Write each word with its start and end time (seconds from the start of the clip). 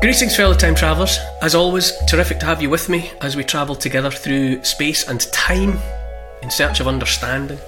Greetings, 0.00 0.36
fellow 0.36 0.54
time 0.54 0.76
travellers. 0.76 1.18
As 1.42 1.56
always, 1.56 1.92
terrific 2.06 2.38
to 2.38 2.46
have 2.46 2.62
you 2.62 2.70
with 2.70 2.88
me 2.88 3.10
as 3.20 3.34
we 3.34 3.42
travel 3.42 3.74
together 3.74 4.12
through 4.12 4.62
space 4.62 5.08
and 5.08 5.20
time 5.32 5.76
in 6.40 6.50
search 6.50 6.78
of 6.78 6.86
understanding. 6.86 7.58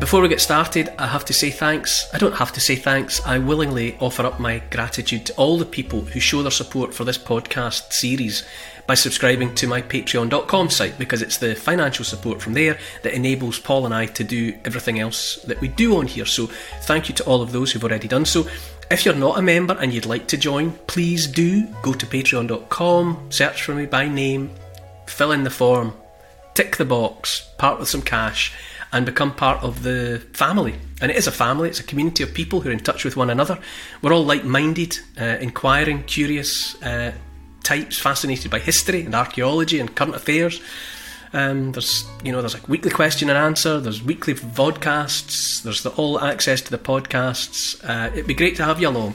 Before 0.00 0.20
we 0.20 0.28
get 0.28 0.40
started, 0.40 0.92
I 0.98 1.06
have 1.06 1.24
to 1.26 1.32
say 1.32 1.50
thanks. 1.50 2.12
I 2.12 2.18
don't 2.18 2.34
have 2.34 2.52
to 2.54 2.60
say 2.60 2.74
thanks. 2.74 3.24
I 3.24 3.38
willingly 3.38 3.96
offer 4.00 4.26
up 4.26 4.40
my 4.40 4.58
gratitude 4.70 5.24
to 5.26 5.34
all 5.34 5.56
the 5.56 5.64
people 5.64 6.00
who 6.00 6.18
show 6.18 6.42
their 6.42 6.50
support 6.50 6.92
for 6.92 7.04
this 7.04 7.16
podcast 7.16 7.92
series 7.92 8.42
by 8.88 8.94
subscribing 8.94 9.54
to 9.54 9.68
my 9.68 9.80
patreon.com 9.80 10.70
site 10.70 10.98
because 10.98 11.22
it's 11.22 11.38
the 11.38 11.54
financial 11.54 12.04
support 12.04 12.42
from 12.42 12.54
there 12.54 12.76
that 13.04 13.14
enables 13.14 13.60
Paul 13.60 13.86
and 13.86 13.94
I 13.94 14.06
to 14.06 14.24
do 14.24 14.52
everything 14.64 14.98
else 14.98 15.36
that 15.44 15.60
we 15.60 15.68
do 15.68 15.96
on 15.96 16.08
here. 16.08 16.26
So, 16.26 16.46
thank 16.82 17.08
you 17.08 17.14
to 17.14 17.24
all 17.24 17.40
of 17.40 17.52
those 17.52 17.70
who've 17.70 17.84
already 17.84 18.08
done 18.08 18.24
so. 18.24 18.46
If 18.88 19.04
you're 19.04 19.14
not 19.14 19.36
a 19.36 19.42
member 19.42 19.76
and 19.80 19.92
you'd 19.92 20.06
like 20.06 20.28
to 20.28 20.36
join, 20.36 20.70
please 20.86 21.26
do 21.26 21.66
go 21.82 21.92
to 21.92 22.06
patreon.com, 22.06 23.26
search 23.30 23.62
for 23.62 23.74
me 23.74 23.84
by 23.84 24.06
name, 24.06 24.50
fill 25.06 25.32
in 25.32 25.42
the 25.42 25.50
form, 25.50 25.92
tick 26.54 26.76
the 26.76 26.84
box, 26.84 27.48
part 27.58 27.80
with 27.80 27.88
some 27.88 28.00
cash, 28.00 28.52
and 28.92 29.04
become 29.04 29.34
part 29.34 29.60
of 29.64 29.82
the 29.82 30.22
family. 30.34 30.76
And 31.00 31.10
it 31.10 31.16
is 31.16 31.26
a 31.26 31.32
family, 31.32 31.68
it's 31.68 31.80
a 31.80 31.84
community 31.84 32.22
of 32.22 32.32
people 32.32 32.60
who 32.60 32.68
are 32.68 32.72
in 32.72 32.78
touch 32.78 33.04
with 33.04 33.16
one 33.16 33.28
another. 33.28 33.58
We're 34.02 34.14
all 34.14 34.24
like 34.24 34.44
minded, 34.44 35.00
uh, 35.20 35.36
inquiring, 35.40 36.04
curious 36.04 36.80
uh, 36.80 37.12
types, 37.64 37.98
fascinated 37.98 38.52
by 38.52 38.60
history 38.60 39.02
and 39.02 39.16
archaeology 39.16 39.80
and 39.80 39.92
current 39.96 40.14
affairs. 40.14 40.60
Um, 41.32 41.72
there's 41.72 42.04
you 42.22 42.32
know 42.32 42.40
there's 42.40 42.54
like 42.54 42.68
weekly 42.68 42.90
question 42.90 43.28
and 43.28 43.38
answer. 43.38 43.80
There's 43.80 44.02
weekly 44.02 44.34
vodcasts. 44.34 45.62
There's 45.62 45.82
the 45.82 45.90
all 45.90 46.20
access 46.20 46.60
to 46.62 46.70
the 46.70 46.78
podcasts. 46.78 47.82
Uh, 47.88 48.10
it'd 48.12 48.26
be 48.26 48.34
great 48.34 48.56
to 48.56 48.64
have 48.64 48.80
you 48.80 48.88
along. 48.88 49.14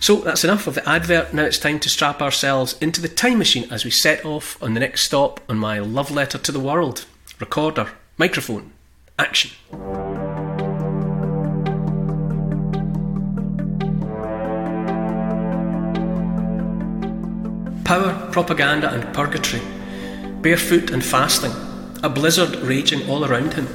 So 0.00 0.16
that's 0.16 0.44
enough 0.44 0.66
of 0.66 0.74
the 0.74 0.88
advert. 0.88 1.32
Now 1.32 1.44
it's 1.44 1.58
time 1.58 1.80
to 1.80 1.88
strap 1.88 2.20
ourselves 2.20 2.76
into 2.80 3.00
the 3.00 3.08
time 3.08 3.38
machine 3.38 3.68
as 3.70 3.84
we 3.84 3.90
set 3.90 4.24
off 4.24 4.62
on 4.62 4.74
the 4.74 4.80
next 4.80 5.04
stop 5.04 5.40
on 5.48 5.58
my 5.58 5.78
love 5.78 6.10
letter 6.10 6.38
to 6.38 6.52
the 6.52 6.60
world. 6.60 7.06
Recorder, 7.40 7.88
microphone, 8.18 8.72
action. 9.18 9.50
Power, 17.84 18.28
propaganda, 18.32 18.90
and 18.90 19.14
purgatory 19.14 19.62
barefoot 20.40 20.90
and 20.90 21.04
fasting, 21.04 21.52
a 22.02 22.08
blizzard 22.08 22.56
raging 22.56 23.08
all 23.08 23.24
around 23.24 23.54
him. 23.54 23.66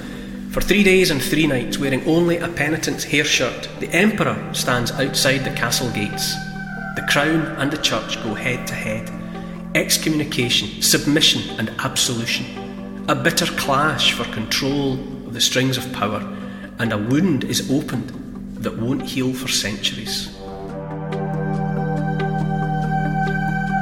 For 0.52 0.62
three 0.62 0.84
days 0.84 1.12
and 1.12 1.22
three 1.22 1.48
nights, 1.48 1.78
wearing 1.78 2.06
only 2.06 2.38
a 2.38 2.48
penitent's 2.48 3.04
hair 3.04 3.24
shirt, 3.24 3.70
the 3.80 3.90
Emperor 3.90 4.38
stands 4.54 4.92
outside 4.92 5.40
the 5.40 5.56
castle 5.56 5.90
gates. 5.92 6.34
The 6.96 7.08
crown 7.10 7.42
and 7.58 7.72
the 7.72 7.78
church 7.78 8.22
go 8.24 8.34
head 8.34 8.68
to 8.68 8.74
head. 8.74 9.10
Excommunication, 9.76 10.82
submission, 10.82 11.58
and 11.58 11.70
absolution. 11.80 12.46
A 13.08 13.16
bitter 13.16 13.46
clash 13.46 14.12
for 14.12 14.26
control 14.26 14.94
of 15.26 15.34
the 15.34 15.42
strings 15.42 15.78
of 15.78 15.92
power, 15.94 16.20
and 16.80 16.92
a 16.92 16.98
wound 16.98 17.46
is 17.46 17.72
opened 17.72 18.10
that 18.56 18.78
won't 18.78 19.04
heal 19.04 19.34
for 19.34 19.48
centuries. 19.48 20.38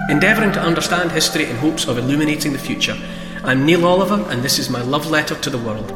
Endeavouring 0.10 0.52
to 0.54 0.60
understand 0.60 1.12
history 1.12 1.46
in 1.46 1.56
hopes 1.58 1.88
of 1.88 2.00
illuminating 2.00 2.52
the 2.52 2.58
future, 2.58 2.98
I'm 3.44 3.64
Neil 3.64 3.86
Oliver, 3.86 4.26
and 4.32 4.42
this 4.42 4.58
is 4.58 4.68
my 4.68 4.82
love 4.82 5.06
letter 5.06 5.36
to 5.36 5.50
the 5.52 5.58
world. 5.60 5.92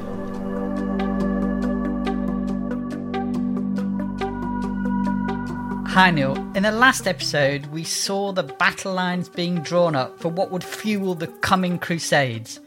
Hi 5.87 6.11
Neil. 6.11 6.35
In 6.53 6.61
the 6.61 6.71
last 6.71 7.07
episode, 7.07 7.65
we 7.67 7.83
saw 7.83 8.31
the 8.31 8.43
battle 8.43 8.93
lines 8.93 9.29
being 9.29 9.61
drawn 9.61 9.95
up 9.95 10.19
for 10.19 10.29
what 10.29 10.51
would 10.51 10.63
fuel 10.63 11.15
the 11.15 11.25
coming 11.25 11.79
Crusades. 11.79 12.59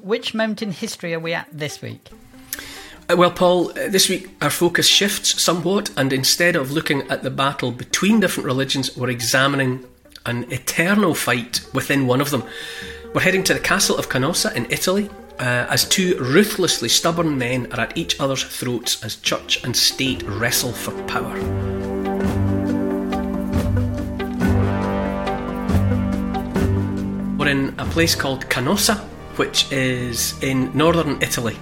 Which 0.00 0.34
moment 0.34 0.60
in 0.60 0.72
history 0.72 1.14
are 1.14 1.20
we 1.20 1.34
at 1.34 1.46
this 1.52 1.80
week? 1.80 2.08
Uh, 3.08 3.14
well, 3.16 3.30
Paul, 3.30 3.70
uh, 3.70 3.86
this 3.88 4.08
week 4.08 4.28
our 4.42 4.50
focus 4.50 4.88
shifts 4.88 5.40
somewhat, 5.40 5.92
and 5.96 6.12
instead 6.12 6.56
of 6.56 6.72
looking 6.72 7.02
at 7.02 7.22
the 7.22 7.30
battle 7.30 7.70
between 7.70 8.18
different 8.18 8.44
religions, 8.46 8.96
we're 8.96 9.10
examining 9.10 9.84
an 10.30 10.46
eternal 10.52 11.12
fight 11.12 11.60
within 11.74 12.06
one 12.06 12.20
of 12.20 12.30
them. 12.30 12.44
We're 13.12 13.20
heading 13.20 13.42
to 13.44 13.54
the 13.54 13.60
castle 13.60 13.98
of 13.98 14.08
Canossa 14.08 14.54
in 14.54 14.66
Italy, 14.70 15.10
uh, 15.40 15.66
as 15.68 15.88
two 15.88 16.16
ruthlessly 16.18 16.88
stubborn 16.88 17.36
men 17.36 17.66
are 17.72 17.80
at 17.80 17.96
each 17.98 18.20
other's 18.20 18.44
throats 18.44 19.02
as 19.02 19.16
church 19.16 19.64
and 19.64 19.76
state 19.76 20.22
wrestle 20.22 20.72
for 20.72 20.92
power. 21.08 21.34
We're 27.36 27.48
in 27.48 27.74
a 27.78 27.86
place 27.86 28.14
called 28.14 28.46
Canossa, 28.46 28.98
which 29.36 29.70
is 29.72 30.40
in 30.42 30.70
northern 30.76 31.20
Italy. 31.20 31.56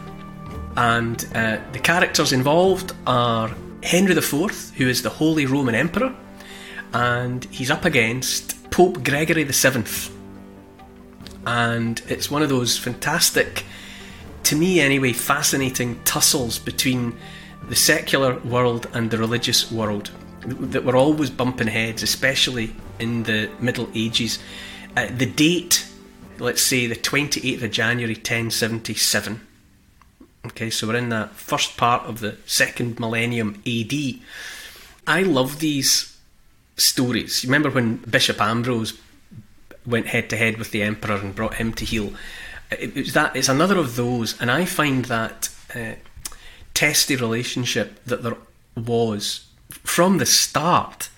And 0.77 1.27
uh, 1.35 1.59
the 1.73 1.79
characters 1.79 2.33
involved 2.35 2.93
are 3.07 3.51
Henry 3.83 4.15
IV, 4.15 4.73
who 4.77 4.89
is 4.89 5.01
the 5.03 5.11
Holy 5.11 5.47
Roman 5.47 5.75
Emperor, 5.75 6.15
and 6.93 7.45
he's 7.47 7.71
up 7.71 7.85
against 7.85 8.58
Pope 8.71 9.03
Gregory 9.03 9.45
VII. 9.45 9.85
And 11.47 12.03
it's 12.09 12.31
one 12.31 12.43
of 12.43 12.49
those 12.49 12.77
fantastic, 12.77 13.65
to 14.45 14.57
me 14.57 14.81
anyway, 14.81 15.13
fascinating 15.13 16.01
tussles 16.05 16.59
between 16.59 17.17
the 17.69 17.77
secular 17.77 18.39
world 18.41 18.89
and 18.93 19.11
the 19.11 19.19
religious 19.19 19.71
world 19.71 20.11
that 20.47 20.85
were 20.85 20.97
always 20.97 21.31
bumping 21.31 21.69
heads, 21.69 22.03
especially 22.03 22.75
in 22.99 23.25
the 23.25 23.51
Middle 23.61 23.89
Ages. 23.95 24.39
Uh, 24.97 25.09
the 25.17 25.27
date, 25.27 25.87
let's 26.39 26.63
say 26.63 26.87
the 26.87 26.97
28th 26.97 27.63
of 27.63 27.71
January 27.71 28.15
1077. 28.15 29.47
Okay, 30.47 30.71
so 30.71 30.87
we're 30.87 30.97
in 30.97 31.09
that 31.11 31.33
first 31.33 31.77
part 31.77 32.05
of 32.05 32.21
the 32.21 32.37
second 32.47 32.99
millennium 32.99 33.63
AD. 33.67 33.93
I 35.07 35.23
love 35.23 35.59
these 35.61 36.18
stories. 36.79 37.45
You 37.45 37.49
remember 37.49 37.71
when 37.71 37.97
Bishop 37.97 38.41
Ambrose 38.41 38.99
went 39.87 40.07
head 40.07 40.31
to 40.31 40.37
head 40.37 40.57
with 40.57 40.71
the 40.71 40.83
Emperor 40.83 41.17
and 41.17 41.35
brought 41.35 41.55
him 41.55 41.73
to 41.75 41.85
heel? 41.85 42.13
It, 42.71 42.97
it's 42.97 43.13
that. 43.13 43.37
It's 43.37 43.49
another 43.49 43.79
of 43.79 43.97
those, 43.97 44.41
and 44.41 44.51
I 44.51 44.65
find 44.65 45.05
that 45.07 45.51
uh, 45.75 45.93
testy 46.75 47.17
relationship 47.17 48.03
that 48.05 48.23
there 48.23 48.37
was 48.77 49.47
from 49.83 50.19
the 50.19 50.27
start, 50.27 51.11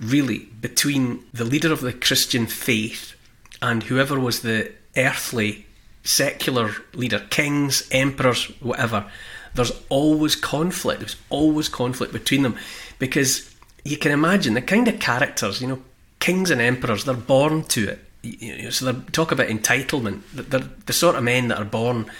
really 0.00 0.48
between 0.60 1.24
the 1.32 1.44
leader 1.44 1.72
of 1.72 1.80
the 1.80 1.92
Christian 1.92 2.46
faith 2.46 3.14
and 3.62 3.84
whoever 3.84 4.18
was 4.18 4.40
the 4.40 4.72
earthly 4.96 5.66
secular 6.02 6.74
leader, 6.94 7.26
kings, 7.30 7.86
emperors, 7.90 8.46
whatever. 8.60 9.10
There's 9.54 9.72
always 9.88 10.36
conflict. 10.36 11.00
There's 11.00 11.16
always 11.28 11.68
conflict 11.68 12.12
between 12.12 12.42
them 12.42 12.56
because 12.98 13.49
you 13.84 13.96
can 13.96 14.12
imagine 14.12 14.54
the 14.54 14.62
kind 14.62 14.88
of 14.88 15.00
characters, 15.00 15.60
you 15.60 15.68
know, 15.68 15.82
kings 16.18 16.50
and 16.50 16.60
emperors, 16.60 17.04
they're 17.04 17.14
born 17.14 17.64
to 17.64 17.88
it. 18.22 18.72
So 18.74 18.92
they 18.92 19.00
talk 19.12 19.32
about 19.32 19.48
entitlement. 19.48 20.22
They're 20.34 20.68
the 20.86 20.92
sort 20.92 21.16
of 21.16 21.22
men 21.22 21.48
that 21.48 21.58
are 21.58 21.64
born, 21.64 22.10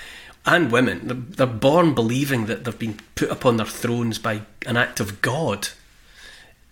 and 0.46 0.72
women, 0.72 1.06
they're, 1.06 1.46
they're 1.46 1.58
born 1.58 1.94
believing 1.94 2.46
that 2.46 2.64
they've 2.64 2.78
been 2.78 2.98
put 3.14 3.30
upon 3.30 3.58
their 3.58 3.66
thrones 3.66 4.18
by 4.18 4.42
an 4.66 4.78
act 4.78 5.00
of 5.00 5.20
God. 5.20 5.68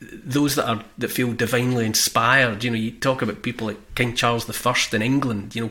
those 0.00 0.55
that 0.55 0.69
are 0.69 0.85
that 0.96 1.11
feel 1.11 1.32
divinely 1.32 1.85
inspired. 1.85 2.64
You 2.64 2.70
know, 2.70 2.76
you 2.76 2.93
talk 2.93 3.23
about 3.23 3.43
people 3.43 3.67
like 3.69 3.94
King 3.94 4.14
Charles 4.14 4.46
the 4.46 4.52
First 4.52 4.94
in 4.94 5.02
England. 5.02 5.55
You 5.55 5.67
know, 5.67 5.70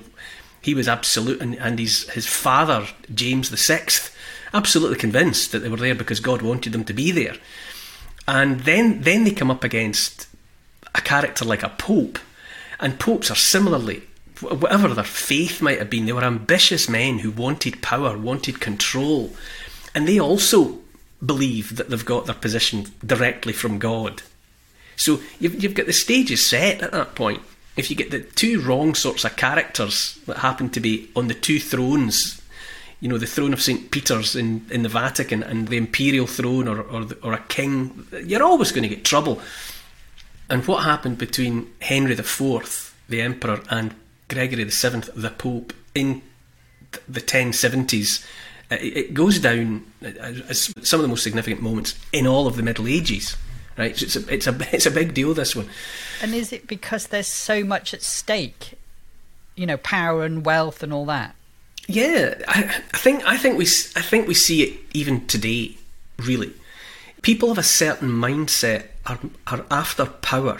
he 0.61 0.73
was 0.73 0.87
absolute, 0.87 1.41
and, 1.41 1.55
and 1.55 1.79
his 1.79 2.09
his 2.09 2.27
father 2.27 2.87
James 3.13 3.49
the 3.49 3.57
Sixth, 3.57 4.15
absolutely 4.53 4.97
convinced 4.97 5.51
that 5.51 5.59
they 5.59 5.69
were 5.69 5.77
there 5.77 5.95
because 5.95 6.19
God 6.19 6.41
wanted 6.41 6.73
them 6.73 6.83
to 6.85 6.93
be 6.93 7.11
there. 7.11 7.35
And 8.27 8.61
then 8.61 9.01
then 9.01 9.23
they 9.23 9.31
come 9.31 9.51
up 9.51 9.63
against 9.63 10.27
a 10.93 11.01
character 11.01 11.45
like 11.45 11.63
a 11.63 11.69
pope, 11.69 12.19
and 12.79 12.99
popes 12.99 13.31
are 13.31 13.35
similarly. 13.35 14.03
Whatever 14.41 14.89
their 14.89 15.03
faith 15.03 15.61
might 15.61 15.79
have 15.79 15.89
been, 15.89 16.05
they 16.05 16.13
were 16.13 16.23
ambitious 16.23 16.87
men 16.87 17.19
who 17.19 17.31
wanted 17.31 17.81
power, 17.81 18.17
wanted 18.17 18.59
control, 18.59 19.33
and 19.95 20.07
they 20.07 20.19
also 20.19 20.79
believe 21.25 21.77
that 21.77 21.89
they've 21.89 22.05
got 22.05 22.27
their 22.27 22.35
position 22.35 22.85
directly 23.03 23.53
from 23.53 23.79
God. 23.79 24.21
So 24.95 25.21
you've, 25.39 25.63
you've 25.63 25.73
got 25.73 25.87
the 25.87 25.93
stages 25.93 26.45
set 26.45 26.81
at 26.81 26.91
that 26.91 27.15
point. 27.15 27.41
If 27.75 27.89
you 27.89 27.95
get 27.95 28.11
the 28.11 28.21
two 28.21 28.61
wrong 28.61 28.95
sorts 28.95 29.23
of 29.23 29.35
characters 29.35 30.19
that 30.25 30.37
happen 30.37 30.69
to 30.71 30.79
be 30.79 31.09
on 31.15 31.27
the 31.27 31.33
two 31.33 31.59
thrones, 31.59 32.41
you 32.99 33.07
know, 33.09 33.17
the 33.17 33.27
throne 33.27 33.53
of 33.53 33.61
St. 33.61 33.91
Peter's 33.91 34.35
in, 34.35 34.65
in 34.71 34.83
the 34.83 34.89
Vatican 34.89 35.43
and 35.43 35.67
the 35.67 35.77
imperial 35.77 36.27
throne 36.27 36.67
or, 36.67 36.81
or, 36.81 37.05
or 37.21 37.33
a 37.33 37.43
king, 37.47 38.07
you're 38.25 38.43
always 38.43 38.71
going 38.71 38.83
to 38.83 38.89
get 38.89 39.05
trouble. 39.05 39.41
And 40.49 40.65
what 40.65 40.83
happened 40.83 41.17
between 41.17 41.71
Henry 41.81 42.13
IV, 42.13 42.95
the 43.09 43.21
emperor, 43.21 43.61
and 43.69 43.93
Gregory 44.29 44.63
VII, 44.63 45.11
the 45.15 45.33
pope, 45.37 45.73
in 45.93 46.21
the 47.07 47.21
1070s 47.21 48.25
uh, 48.69 48.77
it 48.81 49.13
goes 49.13 49.39
down 49.39 49.85
as 50.01 50.73
some 50.81 50.99
of 50.99 51.01
the 51.01 51.07
most 51.07 51.23
significant 51.23 51.61
moments 51.61 51.95
in 52.11 52.27
all 52.27 52.47
of 52.47 52.57
the 52.57 52.63
Middle 52.63 52.87
Ages. 52.87 53.37
Right, 53.77 53.95
so 53.95 54.05
it's 54.05 54.15
a 54.15 54.33
it's 54.33 54.47
a 54.47 54.57
it's 54.75 54.85
a 54.85 54.91
big 54.91 55.13
deal. 55.13 55.33
This 55.33 55.55
one. 55.55 55.69
And 56.21 56.33
is 56.33 56.51
it 56.51 56.67
because 56.67 57.07
there's 57.07 57.27
so 57.27 57.63
much 57.63 57.93
at 57.93 58.01
stake? 58.01 58.73
You 59.55 59.65
know, 59.65 59.77
power 59.77 60.23
and 60.23 60.45
wealth 60.45 60.83
and 60.83 60.91
all 60.91 61.05
that. 61.05 61.35
Yeah, 61.87 62.35
I, 62.47 62.81
I 62.93 62.97
think 62.97 63.25
I 63.25 63.37
think 63.37 63.57
we 63.57 63.65
I 63.95 64.01
think 64.01 64.27
we 64.27 64.33
see 64.33 64.61
it 64.63 64.79
even 64.93 65.25
today. 65.25 65.77
Really, 66.19 66.51
people 67.21 67.49
of 67.49 67.57
a 67.57 67.63
certain 67.63 68.09
mindset 68.09 68.87
are 69.05 69.19
are 69.47 69.65
after 69.71 70.05
power, 70.05 70.59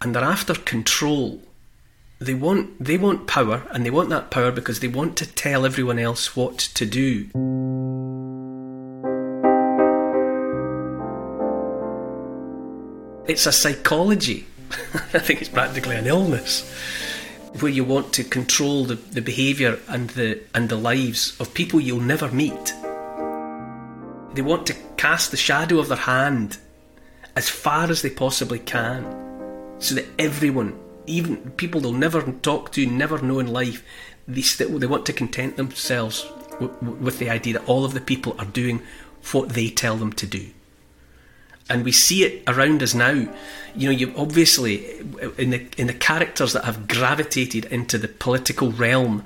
and 0.00 0.14
they're 0.14 0.22
after 0.22 0.54
control 0.54 1.40
they 2.18 2.34
want 2.34 2.82
they 2.82 2.96
want 2.96 3.26
power 3.26 3.62
and 3.70 3.84
they 3.84 3.90
want 3.90 4.08
that 4.08 4.30
power 4.30 4.50
because 4.50 4.80
they 4.80 4.88
want 4.88 5.16
to 5.18 5.26
tell 5.26 5.66
everyone 5.66 5.98
else 5.98 6.34
what 6.34 6.58
to 6.58 6.86
do. 6.86 7.28
It's 13.28 13.44
a 13.44 13.52
psychology. 13.52 14.46
I 15.14 15.18
think 15.18 15.40
it's 15.40 15.50
practically 15.50 15.96
an 15.96 16.06
illness 16.06 16.64
where 17.60 17.72
you 17.72 17.84
want 17.84 18.12
to 18.14 18.24
control 18.24 18.84
the, 18.84 18.94
the 18.94 19.22
behaviour 19.22 19.78
and 19.88 20.10
the 20.10 20.40
and 20.54 20.68
the 20.68 20.76
lives 20.76 21.38
of 21.40 21.54
people 21.54 21.80
you'll 21.80 22.00
never 22.00 22.30
meet. 22.30 22.74
They 24.34 24.42
want 24.42 24.66
to 24.66 24.76
cast 24.96 25.30
the 25.30 25.36
shadow 25.36 25.78
of 25.78 25.88
their 25.88 25.96
hand 25.96 26.58
as 27.34 27.48
far 27.48 27.90
as 27.90 28.02
they 28.02 28.10
possibly 28.10 28.58
can 28.58 29.04
so 29.78 29.94
that 29.94 30.06
everyone 30.18 30.78
even 31.06 31.36
people 31.52 31.80
they'll 31.80 31.92
never 31.92 32.22
talk 32.42 32.72
to, 32.72 32.86
never 32.86 33.20
know 33.20 33.38
in 33.38 33.46
life, 33.46 33.84
they, 34.26 34.42
st- 34.42 34.80
they 34.80 34.86
want 34.86 35.06
to 35.06 35.12
content 35.12 35.56
themselves 35.56 36.26
w- 36.60 36.74
with 36.80 37.18
the 37.18 37.30
idea 37.30 37.54
that 37.54 37.68
all 37.68 37.84
of 37.84 37.94
the 37.94 38.00
people 38.00 38.34
are 38.38 38.46
doing 38.46 38.82
what 39.32 39.50
they 39.50 39.68
tell 39.68 39.96
them 39.96 40.12
to 40.12 40.26
do. 40.26 40.50
And 41.68 41.84
we 41.84 41.92
see 41.92 42.24
it 42.24 42.42
around 42.46 42.82
us 42.82 42.94
now. 42.94 43.28
You 43.74 43.88
know, 43.88 43.90
you 43.90 44.12
obviously 44.16 44.98
in 45.36 45.50
the 45.50 45.66
in 45.76 45.88
the 45.88 45.94
characters 45.94 46.52
that 46.52 46.64
have 46.64 46.88
gravitated 46.88 47.64
into 47.66 47.98
the 47.98 48.08
political 48.08 48.72
realm, 48.72 49.24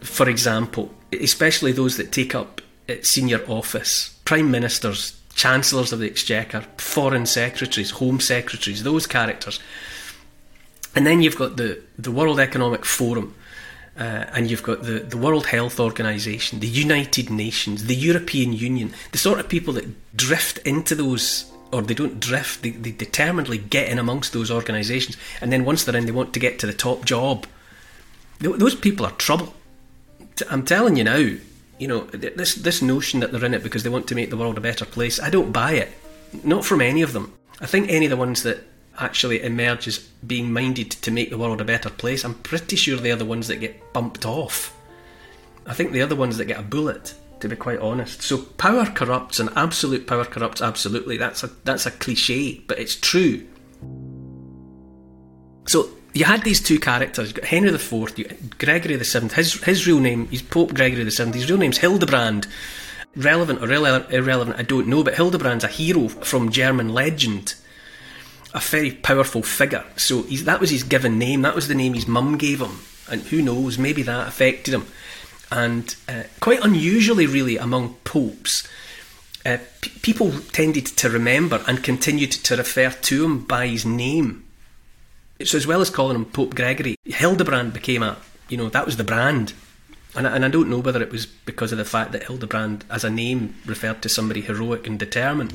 for 0.00 0.28
example, 0.28 0.92
especially 1.12 1.72
those 1.72 1.96
that 1.96 2.12
take 2.12 2.34
up 2.34 2.60
uh, 2.88 2.94
senior 3.02 3.42
office, 3.46 4.18
prime 4.24 4.50
ministers, 4.50 5.18
chancellors 5.34 5.92
of 5.92 6.00
the 6.00 6.06
exchequer, 6.06 6.64
foreign 6.78 7.26
secretaries, 7.26 7.92
home 7.92 8.20
secretaries, 8.20 8.82
those 8.82 9.06
characters 9.06 9.60
and 10.94 11.06
then 11.06 11.22
you've 11.22 11.36
got 11.36 11.56
the, 11.56 11.80
the 11.98 12.10
World 12.10 12.38
Economic 12.38 12.84
Forum, 12.84 13.34
uh, 13.98 14.24
and 14.32 14.50
you've 14.50 14.62
got 14.62 14.82
the, 14.82 15.00
the 15.00 15.16
World 15.16 15.46
Health 15.46 15.80
Organization, 15.80 16.60
the 16.60 16.66
United 16.66 17.30
Nations, 17.30 17.86
the 17.86 17.94
European 17.94 18.52
Union, 18.52 18.92
the 19.12 19.18
sort 19.18 19.38
of 19.38 19.48
people 19.48 19.74
that 19.74 20.16
drift 20.16 20.58
into 20.58 20.94
those, 20.94 21.50
or 21.72 21.82
they 21.82 21.94
don't 21.94 22.20
drift, 22.20 22.62
they, 22.62 22.70
they 22.70 22.92
determinedly 22.92 23.58
get 23.58 23.88
in 23.88 23.98
amongst 23.98 24.32
those 24.32 24.50
organizations, 24.50 25.16
and 25.40 25.50
then 25.50 25.64
once 25.64 25.84
they're 25.84 25.96
in, 25.96 26.06
they 26.06 26.12
want 26.12 26.34
to 26.34 26.40
get 26.40 26.58
to 26.58 26.66
the 26.66 26.72
top 26.72 27.04
job. 27.04 27.46
Those 28.40 28.74
people 28.74 29.06
are 29.06 29.12
trouble. 29.12 29.54
I'm 30.50 30.64
telling 30.64 30.96
you 30.96 31.04
now, 31.04 31.30
you 31.78 31.88
know, 31.88 32.00
this, 32.00 32.54
this 32.54 32.82
notion 32.82 33.20
that 33.20 33.32
they're 33.32 33.44
in 33.44 33.54
it 33.54 33.62
because 33.62 33.82
they 33.82 33.88
want 33.88 34.06
to 34.08 34.14
make 34.14 34.30
the 34.30 34.36
world 34.36 34.58
a 34.58 34.60
better 34.60 34.84
place, 34.84 35.18
I 35.18 35.30
don't 35.30 35.52
buy 35.52 35.72
it. 35.72 35.90
Not 36.44 36.64
from 36.64 36.80
any 36.80 37.02
of 37.02 37.12
them. 37.12 37.34
I 37.60 37.66
think 37.66 37.88
any 37.88 38.06
of 38.06 38.10
the 38.10 38.16
ones 38.16 38.42
that 38.42 38.64
actually 38.98 39.42
emerge 39.42 39.88
as 39.88 39.98
being 39.98 40.52
minded 40.52 40.90
to 40.90 41.10
make 41.10 41.30
the 41.30 41.38
world 41.38 41.60
a 41.60 41.64
better 41.64 41.90
place, 41.90 42.24
I'm 42.24 42.34
pretty 42.34 42.76
sure 42.76 42.96
they're 42.96 43.16
the 43.16 43.24
ones 43.24 43.48
that 43.48 43.56
get 43.56 43.92
bumped 43.92 44.26
off. 44.26 44.76
I 45.66 45.74
think 45.74 45.92
the 45.92 46.02
other 46.02 46.16
ones 46.16 46.36
that 46.38 46.46
get 46.46 46.58
a 46.58 46.62
bullet, 46.62 47.14
to 47.42 47.48
be 47.48 47.56
quite 47.56 47.78
honest. 47.78 48.22
So 48.22 48.38
power 48.38 48.86
corrupts, 48.86 49.38
and 49.38 49.50
absolute 49.54 50.06
power 50.06 50.24
corrupts 50.24 50.62
absolutely. 50.62 51.16
That's 51.16 51.42
a 51.42 51.48
that's 51.64 51.86
a 51.86 51.90
cliche, 51.90 52.62
but 52.66 52.78
it's 52.78 52.96
true. 52.96 53.46
So 55.66 55.90
you 56.14 56.24
had 56.24 56.42
these 56.42 56.60
two 56.60 56.78
characters. 56.78 57.28
You 57.28 57.34
got 57.34 57.44
Henry 57.44 57.74
IV, 57.74 58.18
you, 58.18 58.24
Gregory 58.58 58.96
VII. 58.96 59.28
His 59.28 59.62
his 59.62 59.86
real 59.86 60.00
name, 60.00 60.26
he's 60.28 60.42
Pope 60.42 60.74
Gregory 60.74 61.04
VII. 61.04 61.32
His 61.32 61.50
real 61.50 61.58
name's 61.58 61.78
Hildebrand. 61.78 62.46
Relevant 63.14 63.62
or 63.62 63.70
irrelevant, 63.70 64.58
I 64.58 64.62
don't 64.62 64.88
know. 64.88 65.04
But 65.04 65.16
Hildebrand's 65.16 65.64
a 65.64 65.68
hero 65.68 66.08
from 66.08 66.50
German 66.50 66.88
legend 66.88 67.54
a 68.54 68.60
very 68.60 68.90
powerful 68.92 69.42
figure. 69.42 69.84
So 69.96 70.22
that 70.22 70.60
was 70.60 70.70
his 70.70 70.82
given 70.82 71.18
name. 71.18 71.42
That 71.42 71.54
was 71.54 71.68
the 71.68 71.74
name 71.74 71.94
his 71.94 72.06
mum 72.06 72.36
gave 72.36 72.60
him. 72.60 72.80
And 73.10 73.22
who 73.22 73.42
knows, 73.42 73.78
maybe 73.78 74.02
that 74.02 74.28
affected 74.28 74.74
him. 74.74 74.86
And 75.52 75.94
uh, 76.08 76.22
quite 76.40 76.64
unusually, 76.64 77.26
really, 77.26 77.58
among 77.58 77.96
popes, 78.04 78.66
uh, 79.44 79.58
p- 79.82 79.90
people 80.00 80.32
tended 80.50 80.86
to 80.86 81.10
remember 81.10 81.62
and 81.68 81.84
continued 81.84 82.32
to 82.32 82.56
refer 82.56 82.88
to 82.88 83.24
him 83.24 83.44
by 83.44 83.66
his 83.66 83.84
name. 83.84 84.44
So, 85.44 85.58
as 85.58 85.66
well 85.66 85.82
as 85.82 85.90
calling 85.90 86.16
him 86.16 86.24
Pope 86.24 86.54
Gregory, 86.54 86.96
Hildebrand 87.04 87.74
became 87.74 88.02
a, 88.02 88.16
you 88.48 88.56
know, 88.56 88.70
that 88.70 88.86
was 88.86 88.96
the 88.96 89.04
brand. 89.04 89.52
And, 90.16 90.26
and 90.26 90.42
I 90.42 90.48
don't 90.48 90.70
know 90.70 90.78
whether 90.78 91.02
it 91.02 91.12
was 91.12 91.26
because 91.26 91.70
of 91.70 91.76
the 91.76 91.84
fact 91.84 92.12
that 92.12 92.22
Hildebrand, 92.22 92.86
as 92.88 93.04
a 93.04 93.10
name, 93.10 93.54
referred 93.66 94.00
to 94.02 94.08
somebody 94.08 94.40
heroic 94.40 94.86
and 94.86 94.98
determined. 94.98 95.52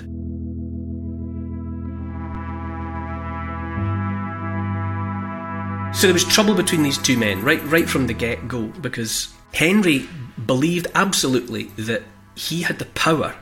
So 5.96 6.06
there 6.06 6.14
was 6.14 6.26
trouble 6.26 6.54
between 6.54 6.84
these 6.84 7.00
two 7.00 7.18
men 7.18 7.42
right 7.42 7.64
right 7.64 7.90
from 7.90 8.06
the 8.06 8.14
get 8.14 8.48
go 8.48 8.68
because 8.68 9.34
Henry 9.54 10.08
believed 10.46 10.88
absolutely 10.94 11.66
that 11.78 12.04
he 12.36 12.62
had 12.62 12.80
the 12.80 12.86
power 12.86 13.36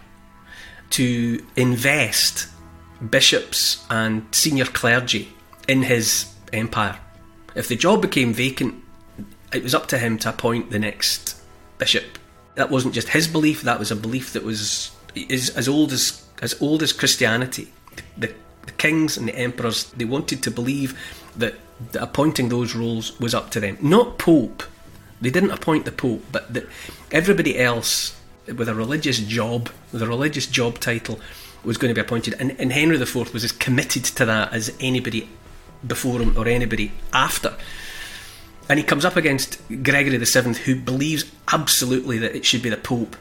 to 0.92 1.46
invest 1.56 2.48
bishops 3.10 3.86
and 3.90 4.26
senior 4.32 4.66
clergy 4.66 5.34
in 5.68 5.84
his 5.84 6.34
empire. 6.54 6.98
If 7.56 7.68
the 7.68 7.76
job 7.76 8.02
became 8.02 8.34
vacant, 8.34 8.76
it 9.54 9.64
was 9.64 9.76
up 9.76 9.88
to 9.88 9.98
him 9.98 10.18
to 10.20 10.30
appoint 10.30 10.72
the 10.72 10.80
next 10.80 11.36
bishop. 11.78 12.18
That 12.56 12.70
wasn't 12.70 12.94
just 12.94 13.10
his 13.10 13.28
belief; 13.28 13.62
that 13.64 13.80
was 13.80 13.92
a 13.92 13.96
belief 13.96 14.34
that 14.34 14.44
was 14.44 14.92
is 15.16 15.50
as 15.52 15.68
old 15.68 15.92
as 15.92 16.26
as 16.42 16.62
old 16.62 16.84
as 16.84 16.94
Christianity. 16.94 17.72
The, 18.18 18.34
the 18.66 18.72
kings 18.74 19.18
and 19.18 19.28
the 19.28 19.36
emperors 19.36 19.86
they 19.92 20.06
wanted 20.06 20.44
to 20.44 20.52
believe 20.52 20.98
that 21.38 21.56
appointing 21.94 22.50
those 22.50 22.76
roles 22.76 23.18
was 23.20 23.34
up 23.34 23.52
to 23.52 23.60
them. 23.60 23.78
Not 23.82 24.18
Pope. 24.18 24.64
They 25.26 25.32
didn't 25.32 25.52
appoint 25.52 25.86
the 25.86 25.92
Pope, 25.92 26.24
but 26.32 26.54
the, 26.54 26.68
everybody 27.12 27.58
else 27.60 28.16
with 28.46 28.70
a 28.70 28.76
religious 28.76 29.18
job, 29.18 29.72
with 29.92 30.04
a 30.04 30.08
religious 30.08 30.46
job 30.46 30.80
title, 30.80 31.20
was 31.64 31.78
going 31.78 31.90
to 31.90 32.00
be 32.00 32.06
appointed. 32.06 32.36
And, 32.40 32.56
and 32.60 32.72
Henry 32.72 32.96
IV 33.02 33.34
was 33.34 33.44
as 33.44 33.52
committed 33.52 34.04
to 34.06 34.26
that 34.26 34.54
as 34.54 34.72
anybody 34.80 35.28
before 35.86 36.20
him 36.20 36.38
or 36.38 36.48
anybody 36.48 36.92
after. 37.12 37.56
And 38.70 38.78
he 38.78 38.86
comes 38.86 39.04
up 39.04 39.16
against 39.16 39.60
Gregory 39.84 40.18
VII, 40.18 40.54
who 40.64 40.76
believes 40.76 41.26
absolutely 41.52 42.20
that 42.20 42.36
it 42.36 42.46
should 42.46 42.62
be 42.62 42.70
the 42.70 42.78
Pope 42.78 43.16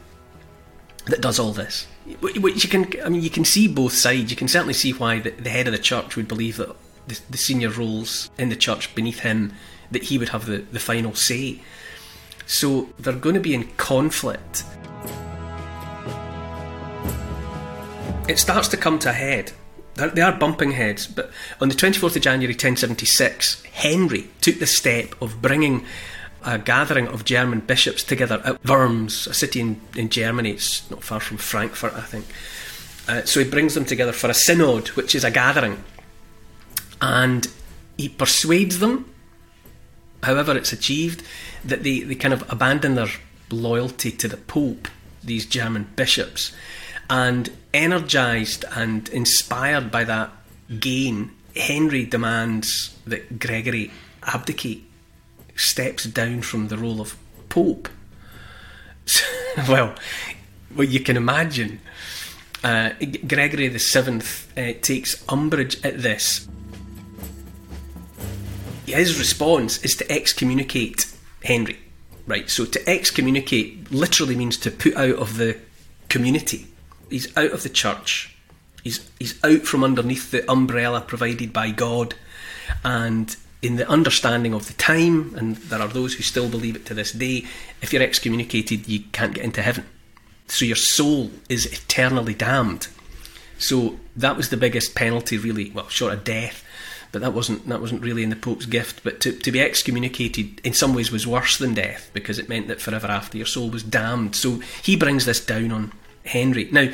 that 1.07 1.21
does 1.21 1.39
all 1.39 1.53
this. 1.53 1.87
Which 2.21 2.63
you 2.63 2.69
can, 2.69 2.87
I 3.03 3.09
mean, 3.09 3.23
you 3.23 3.31
can 3.31 3.45
see 3.45 3.67
both 3.67 3.93
sides. 3.93 4.29
You 4.29 4.37
can 4.37 4.47
certainly 4.47 4.73
see 4.73 4.91
why 4.91 5.19
the, 5.19 5.31
the 5.31 5.49
head 5.49 5.67
of 5.67 5.73
the 5.73 5.79
church 5.79 6.15
would 6.15 6.27
believe 6.27 6.57
that 6.57 6.75
the, 7.07 7.19
the 7.31 7.37
senior 7.37 7.69
roles 7.69 8.29
in 8.37 8.49
the 8.49 8.55
church 8.55 8.93
beneath 8.93 9.19
him, 9.19 9.53
that 9.89 10.03
he 10.03 10.19
would 10.19 10.29
have 10.29 10.45
the, 10.45 10.59
the 10.71 10.79
final 10.79 11.15
say. 11.15 11.61
So 12.47 12.89
they're 12.99 13.13
going 13.13 13.35
to 13.35 13.41
be 13.41 13.53
in 13.53 13.67
conflict. 13.77 14.63
It 18.27 18.39
starts 18.39 18.67
to 18.69 18.77
come 18.77 18.97
to 18.99 19.09
a 19.09 19.13
head 19.13 19.51
They're, 19.95 20.09
they 20.09 20.21
are 20.21 20.33
bumping 20.33 20.71
heads, 20.71 21.07
but 21.07 21.31
on 21.59 21.69
the 21.69 21.75
24th 21.75 22.15
of 22.15 22.21
January 22.21 22.53
1076, 22.53 23.63
Henry 23.63 24.27
took 24.41 24.59
the 24.59 24.67
step 24.67 25.19
of 25.21 25.41
bringing 25.41 25.85
a 26.43 26.59
gathering 26.59 27.07
of 27.07 27.25
German 27.25 27.61
bishops 27.61 28.03
together 28.03 28.41
at 28.45 28.63
Worms, 28.65 29.25
a 29.25 29.33
city 29.33 29.61
in, 29.61 29.81
in 29.95 30.09
Germany. 30.09 30.51
It's 30.51 30.89
not 30.91 31.03
far 31.03 31.19
from 31.19 31.37
Frankfurt, 31.37 31.93
I 31.93 32.01
think. 32.01 32.25
Uh, 33.07 33.23
so 33.23 33.39
he 33.39 33.49
brings 33.49 33.73
them 33.73 33.85
together 33.85 34.11
for 34.11 34.29
a 34.29 34.33
synod, 34.33 34.89
which 34.89 35.15
is 35.15 35.23
a 35.23 35.31
gathering. 35.31 35.83
And 37.01 37.47
he 37.97 38.09
persuades 38.09 38.79
them, 38.79 39.09
however 40.23 40.57
it's 40.57 40.73
achieved, 40.73 41.23
that 41.65 41.83
they, 41.83 42.01
they 42.01 42.15
kind 42.15 42.33
of 42.33 42.49
abandon 42.51 42.95
their 42.95 43.09
loyalty 43.49 44.11
to 44.11 44.27
the 44.27 44.37
Pope, 44.37 44.87
these 45.23 45.45
German 45.45 45.87
bishops. 45.95 46.51
And 47.09 47.51
energised 47.73 48.65
and 48.75 49.09
inspired 49.09 49.91
by 49.91 50.03
that 50.05 50.31
gain, 50.79 51.31
Henry 51.55 52.05
demands 52.05 52.97
that 53.05 53.39
Gregory 53.39 53.91
abdicate, 54.23 54.83
steps 55.55 56.03
down 56.05 56.41
from 56.41 56.67
the 56.67 56.77
role 56.77 56.99
of 56.99 57.15
Pope. 57.49 57.89
well, 59.69 59.95
well, 60.75 60.87
you 60.87 60.99
can 60.99 61.15
imagine. 61.15 61.79
Uh, 62.63 62.91
Gregory 63.27 63.67
the 63.67 63.79
Seventh 63.79 64.51
uh, 64.57 64.73
takes 64.81 65.23
umbrage 65.29 65.83
at 65.85 66.01
this. 66.01 66.47
His 68.87 69.17
response 69.19 69.83
is 69.83 69.95
to 69.97 70.11
excommunicate 70.11 71.14
Henry. 71.45 71.79
Right, 72.27 72.49
so 72.49 72.65
to 72.65 72.89
excommunicate 72.89 73.91
literally 73.91 74.35
means 74.35 74.57
to 74.57 74.71
put 74.71 74.95
out 74.95 75.15
of 75.17 75.37
the 75.37 75.57
community. 76.09 76.67
He's 77.09 77.35
out 77.37 77.51
of 77.51 77.61
the 77.61 77.69
church. 77.69 78.35
He's 78.83 79.07
he's 79.19 79.43
out 79.43 79.61
from 79.61 79.83
underneath 79.83 80.31
the 80.31 80.49
umbrella 80.51 81.01
provided 81.01 81.53
by 81.53 81.69
God, 81.69 82.15
and 82.83 83.35
in 83.61 83.75
the 83.75 83.87
understanding 83.87 84.53
of 84.53 84.67
the 84.67 84.73
time, 84.73 85.35
and 85.35 85.55
there 85.57 85.81
are 85.81 85.87
those 85.87 86.15
who 86.15 86.23
still 86.23 86.49
believe 86.49 86.75
it 86.75 86.85
to 86.87 86.95
this 86.95 87.11
day. 87.11 87.45
If 87.81 87.93
you're 87.93 88.01
excommunicated, 88.01 88.87
you 88.87 89.01
can't 89.11 89.35
get 89.35 89.43
into 89.43 89.61
heaven, 89.61 89.85
so 90.47 90.65
your 90.65 90.75
soul 90.75 91.29
is 91.47 91.67
eternally 91.67 92.33
damned. 92.33 92.87
So 93.59 93.99
that 94.15 94.35
was 94.35 94.49
the 94.49 94.57
biggest 94.57 94.95
penalty, 94.95 95.37
really. 95.37 95.69
Well, 95.69 95.89
short 95.89 96.13
of 96.13 96.23
death, 96.23 96.64
but 97.15 97.21
that 97.21 97.31
wasn't 97.31 97.65
that 97.69 97.79
wasn't 97.79 98.03
really 98.03 98.23
in 98.23 98.29
the 98.29 98.35
Pope's 98.35 98.65
gift. 98.65 99.01
But 99.01 99.21
to, 99.21 99.31
to 99.31 99.49
be 99.49 99.61
excommunicated 99.61 100.59
in 100.65 100.73
some 100.73 100.93
ways 100.93 101.13
was 101.13 101.25
worse 101.25 101.57
than 101.57 101.73
death 101.73 102.11
because 102.11 102.37
it 102.37 102.49
meant 102.49 102.67
that 102.67 102.81
forever 102.81 103.07
after 103.07 103.37
your 103.37 103.47
soul 103.47 103.69
was 103.69 103.83
damned. 103.83 104.35
So 104.35 104.59
he 104.83 104.97
brings 104.97 105.23
this 105.23 105.39
down 105.39 105.71
on 105.71 105.93
Henry. 106.25 106.67
Now, 106.73 106.89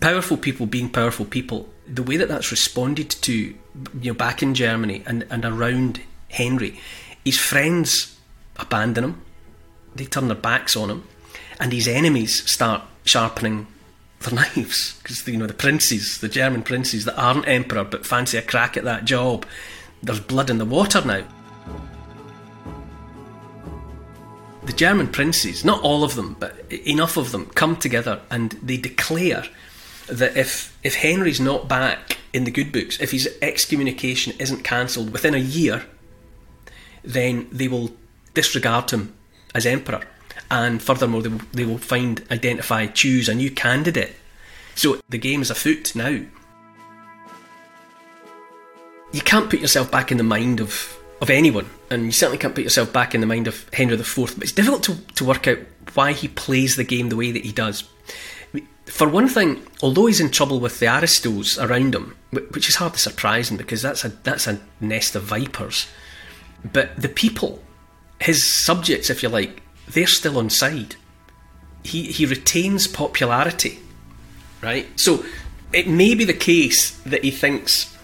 powerful 0.00 0.38
people 0.38 0.64
being 0.64 0.88
powerful 0.88 1.26
people, 1.26 1.68
the 1.86 2.02
way 2.02 2.16
that 2.16 2.28
that's 2.28 2.50
responded 2.50 3.10
to, 3.10 3.34
you 3.34 3.56
know, 4.02 4.14
back 4.14 4.42
in 4.42 4.54
Germany 4.54 5.02
and, 5.04 5.26
and 5.28 5.44
around 5.44 6.00
Henry, 6.30 6.80
his 7.22 7.36
friends 7.36 8.18
abandon 8.56 9.04
him, 9.04 9.22
they 9.94 10.06
turn 10.06 10.28
their 10.28 10.34
backs 10.34 10.78
on 10.78 10.88
him, 10.88 11.04
and 11.60 11.74
his 11.74 11.86
enemies 11.86 12.50
start 12.50 12.84
sharpening 13.04 13.66
their 14.20 14.34
knives 14.34 14.98
because 15.02 15.26
you 15.26 15.36
know 15.36 15.46
the 15.46 15.54
princes, 15.54 16.18
the 16.18 16.28
German 16.28 16.62
princes 16.62 17.04
that 17.04 17.18
aren't 17.18 17.48
emperor 17.48 17.84
but 17.84 18.06
fancy 18.06 18.36
a 18.38 18.42
crack 18.42 18.76
at 18.76 18.84
that 18.84 19.04
job. 19.04 19.46
There's 20.02 20.20
blood 20.20 20.50
in 20.50 20.58
the 20.58 20.64
water 20.64 21.04
now. 21.04 21.24
the 24.68 24.74
German 24.74 25.08
princes, 25.08 25.64
not 25.64 25.80
all 25.82 26.04
of 26.04 26.14
them, 26.14 26.36
but 26.38 26.70
enough 26.70 27.16
of 27.16 27.32
them, 27.32 27.46
come 27.46 27.74
together 27.74 28.20
and 28.30 28.50
they 28.62 28.76
declare 28.76 29.44
that 30.08 30.36
if 30.36 30.76
if 30.82 30.94
Henry's 30.94 31.40
not 31.40 31.68
back 31.68 32.18
in 32.34 32.44
the 32.44 32.50
good 32.50 32.70
books, 32.70 33.00
if 33.00 33.10
his 33.10 33.34
excommunication 33.40 34.34
isn't 34.38 34.64
cancelled 34.64 35.10
within 35.10 35.34
a 35.34 35.38
year, 35.38 35.86
then 37.02 37.48
they 37.50 37.66
will 37.66 37.92
disregard 38.34 38.90
him 38.90 39.14
as 39.54 39.64
emperor, 39.64 40.02
and 40.50 40.82
furthermore 40.82 41.22
they 41.22 41.28
will, 41.28 41.40
they 41.52 41.64
will 41.64 41.78
find, 41.78 42.24
identify, 42.30 42.86
choose 42.86 43.28
a 43.28 43.34
new 43.34 43.50
candidate. 43.50 44.14
So 44.74 45.00
the 45.08 45.18
game 45.18 45.42
is 45.42 45.50
afoot 45.50 45.94
now. 45.94 46.20
You 49.10 49.20
can't 49.22 49.50
put 49.50 49.60
yourself 49.60 49.90
back 49.90 50.10
in 50.12 50.18
the 50.18 50.24
mind 50.24 50.60
of 50.60 50.94
of 51.20 51.30
anyone, 51.30 51.68
and 51.90 52.04
you 52.04 52.12
certainly 52.12 52.38
can't 52.38 52.54
put 52.54 52.64
yourself 52.64 52.92
back 52.92 53.14
in 53.14 53.20
the 53.20 53.26
mind 53.26 53.48
of 53.48 53.68
Henry 53.72 53.94
IV, 53.94 54.16
but 54.16 54.44
it's 54.44 54.52
difficult 54.52 54.84
to, 54.84 54.94
to 55.14 55.24
work 55.24 55.48
out 55.48 55.58
why 55.94 56.12
he 56.12 56.28
plays 56.28 56.76
the 56.76 56.84
game 56.84 57.08
the 57.08 57.16
way 57.16 57.32
that 57.32 57.44
he 57.44 57.50
does. 57.50 57.88
For 58.86 59.08
one 59.08 59.28
thing, 59.28 59.62
although 59.82 60.06
he's 60.06 60.20
in 60.20 60.30
trouble 60.30 60.60
with 60.60 60.78
the 60.78 60.86
aristos 60.86 61.58
around 61.58 61.94
him, 61.94 62.16
which 62.30 62.68
is 62.68 62.76
hardly 62.76 62.98
surprising 62.98 63.56
because 63.56 63.82
that's 63.82 64.04
a 64.04 64.08
that's 64.08 64.46
a 64.46 64.60
nest 64.80 65.14
of 65.14 65.24
vipers, 65.24 65.88
but 66.72 66.96
the 66.96 67.08
people, 67.08 67.62
his 68.20 68.42
subjects, 68.44 69.10
if 69.10 69.22
you 69.22 69.28
like, 69.28 69.62
they're 69.92 70.06
still 70.06 70.38
on 70.38 70.50
side. 70.50 70.96
He 71.82 72.04
he 72.12 72.26
retains 72.26 72.86
popularity, 72.86 73.78
right? 74.62 74.86
So 74.98 75.24
it 75.72 75.88
may 75.88 76.14
be 76.14 76.24
the 76.24 76.34
case 76.34 76.90
that 77.02 77.24
he 77.24 77.30
thinks 77.30 77.94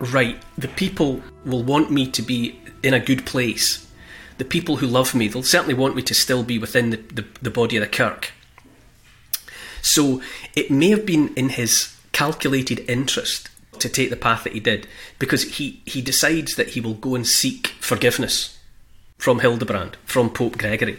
right, 0.00 0.42
the 0.56 0.68
people 0.68 1.22
will 1.44 1.62
want 1.62 1.90
me 1.90 2.10
to 2.10 2.22
be 2.22 2.58
in 2.82 2.94
a 2.94 3.00
good 3.00 3.26
place. 3.26 3.86
The 4.38 4.44
people 4.44 4.76
who 4.76 4.86
love 4.86 5.14
me, 5.14 5.28
they'll 5.28 5.42
certainly 5.42 5.74
want 5.74 5.94
me 5.94 6.02
to 6.02 6.14
still 6.14 6.42
be 6.42 6.58
within 6.58 6.90
the, 6.90 6.96
the, 6.96 7.26
the 7.42 7.50
body 7.50 7.76
of 7.76 7.82
the 7.82 7.88
kirk. 7.88 8.32
So 9.82 10.22
it 10.56 10.70
may 10.70 10.88
have 10.88 11.06
been 11.06 11.34
in 11.34 11.50
his 11.50 11.94
calculated 12.12 12.80
interest 12.88 13.50
to 13.78 13.88
take 13.88 14.10
the 14.10 14.16
path 14.16 14.44
that 14.44 14.54
he 14.54 14.60
did 14.60 14.86
because 15.18 15.42
he, 15.42 15.82
he 15.84 16.02
decides 16.02 16.56
that 16.56 16.70
he 16.70 16.80
will 16.80 16.94
go 16.94 17.14
and 17.14 17.26
seek 17.26 17.68
forgiveness 17.80 18.58
from 19.20 19.38
Hildebrand, 19.40 19.96
from 20.04 20.30
Pope 20.30 20.58
Gregory. 20.58 20.98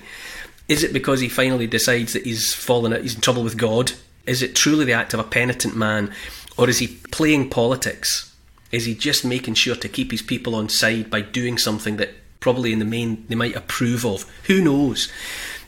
Is 0.67 0.83
it 0.83 0.93
because 0.93 1.19
he 1.19 1.27
finally 1.27 1.67
decides 1.67 2.13
that 2.13 2.25
he's 2.25 2.53
fallen 2.53 2.93
out, 2.93 3.01
he's 3.01 3.15
in 3.15 3.21
trouble 3.21 3.43
with 3.43 3.57
God? 3.57 3.91
Is 4.25 4.41
it 4.41 4.55
truly 4.55 4.85
the 4.85 4.93
act 4.93 5.13
of 5.13 5.19
a 5.19 5.23
penitent 5.23 5.75
man? 5.75 6.13
Or 6.57 6.69
is 6.69 6.79
he 6.79 6.87
playing 6.87 7.49
politics 7.49 8.31
is 8.71 8.85
he 8.85 8.95
just 8.95 9.25
making 9.25 9.55
sure 9.55 9.75
to 9.75 9.89
keep 9.89 10.11
his 10.11 10.21
people 10.21 10.55
on 10.55 10.69
side 10.69 11.09
by 11.09 11.21
doing 11.21 11.57
something 11.57 11.97
that 11.97 12.11
probably 12.39 12.71
in 12.73 12.79
the 12.79 12.85
main 12.85 13.25
they 13.27 13.35
might 13.35 13.55
approve 13.55 14.05
of? 14.05 14.29
Who 14.45 14.61
knows? 14.61 15.11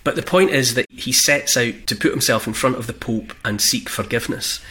But 0.04 0.16
the 0.16 0.24
point 0.24 0.52
is 0.52 0.74
that 0.76 0.90
he 0.90 1.12
sets 1.12 1.56
out 1.56 1.88
to 1.88 1.96
put 1.96 2.12
himself 2.12 2.48
in 2.48 2.54
front 2.54 2.78
of 2.78 2.88
the 2.88 2.94
Pope 2.94 3.34
and 3.44 3.62
seek 3.62 3.90
forgiveness. 3.90 4.64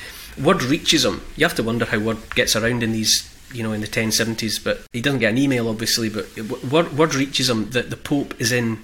Word 0.42 0.62
reaches 0.62 1.04
him. 1.04 1.22
You 1.36 1.46
have 1.46 1.56
to 1.56 1.62
wonder 1.62 1.84
how 1.84 1.98
word 1.98 2.18
gets 2.34 2.56
around 2.56 2.82
in 2.82 2.92
these, 2.92 3.31
you 3.52 3.62
know, 3.62 3.72
in 3.72 3.80
the 3.80 3.86
1070s, 3.86 4.62
but 4.62 4.82
he 4.92 5.00
doesn't 5.00 5.20
get 5.20 5.32
an 5.32 5.38
email, 5.38 5.68
obviously, 5.68 6.08
but 6.08 6.36
word, 6.64 6.96
word 6.96 7.14
reaches 7.14 7.48
him 7.48 7.70
that 7.70 7.90
the 7.90 7.96
Pope 7.96 8.40
is 8.40 8.52
in 8.52 8.78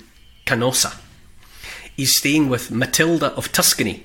Canossa. 0.47 0.99
He's 1.97 2.17
staying 2.17 2.49
with 2.49 2.71
Matilda 2.71 3.33
of 3.35 3.51
Tuscany, 3.51 4.05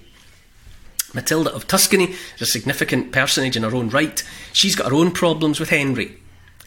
Matilda 1.13 1.53
of 1.53 1.67
Tuscany 1.67 2.15
is 2.36 2.41
a 2.41 2.46
significant 2.46 3.12
personage 3.12 3.55
in 3.55 3.63
her 3.63 3.75
own 3.75 3.89
right. 3.89 4.24
She's 4.51 4.75
got 4.75 4.89
her 4.89 4.96
own 4.96 5.12
problems 5.12 5.60
with 5.60 5.70
Henry. 5.70 6.17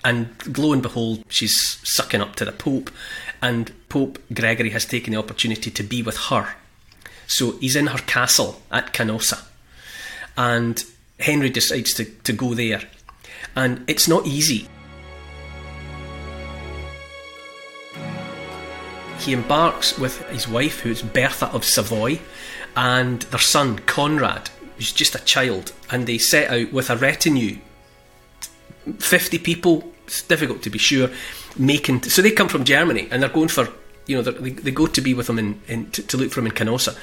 And 0.04 0.28
lo 0.56 0.72
and 0.72 0.82
behold, 0.82 1.24
she's 1.28 1.78
sucking 1.82 2.20
up 2.20 2.36
to 2.36 2.44
the 2.44 2.52
Pope. 2.52 2.90
And 3.42 3.72
Pope 3.88 4.20
Gregory 4.32 4.70
has 4.70 4.84
taken 4.84 5.12
the 5.12 5.18
opportunity 5.18 5.70
to 5.70 5.82
be 5.82 6.02
with 6.02 6.16
her. 6.16 6.54
So 7.26 7.58
he's 7.58 7.74
in 7.74 7.88
her 7.88 7.98
castle 7.98 8.62
at 8.70 8.92
Canossa. 8.92 9.44
And 10.36 10.82
Henry 11.18 11.50
decides 11.50 11.92
to, 11.94 12.04
to 12.04 12.32
go 12.32 12.54
there. 12.54 12.82
And 13.56 13.82
it's 13.88 14.06
not 14.06 14.26
easy. 14.26 14.68
He 19.18 19.32
embarks 19.32 19.98
with 19.98 20.20
his 20.28 20.46
wife, 20.46 20.80
who's 20.80 21.02
Bertha 21.02 21.46
of 21.46 21.64
Savoy, 21.64 22.20
and 22.76 23.22
their 23.22 23.40
son 23.40 23.78
Conrad, 23.80 24.50
who's 24.76 24.92
just 24.92 25.14
a 25.14 25.24
child, 25.24 25.72
and 25.90 26.06
they 26.06 26.18
set 26.18 26.50
out 26.50 26.72
with 26.72 26.90
a 26.90 26.96
retinue. 26.96 27.58
50 28.98 29.38
people, 29.38 29.90
it's 30.06 30.22
difficult 30.22 30.62
to 30.62 30.70
be 30.70 30.78
sure, 30.78 31.10
making. 31.56 32.02
So 32.02 32.22
they 32.22 32.30
come 32.30 32.48
from 32.48 32.64
Germany 32.64 33.08
and 33.10 33.22
they're 33.22 33.30
going 33.30 33.48
for, 33.48 33.68
you 34.06 34.16
know, 34.16 34.22
they, 34.22 34.70
go 34.70 34.86
to 34.86 35.00
be 35.00 35.14
with 35.14 35.26
them 35.26 35.38
in, 35.38 35.60
in 35.66 35.90
to, 35.90 36.02
to 36.02 36.16
look 36.16 36.30
for 36.30 36.40
him 36.40 36.46
in 36.46 36.52
Canossa. 36.52 36.96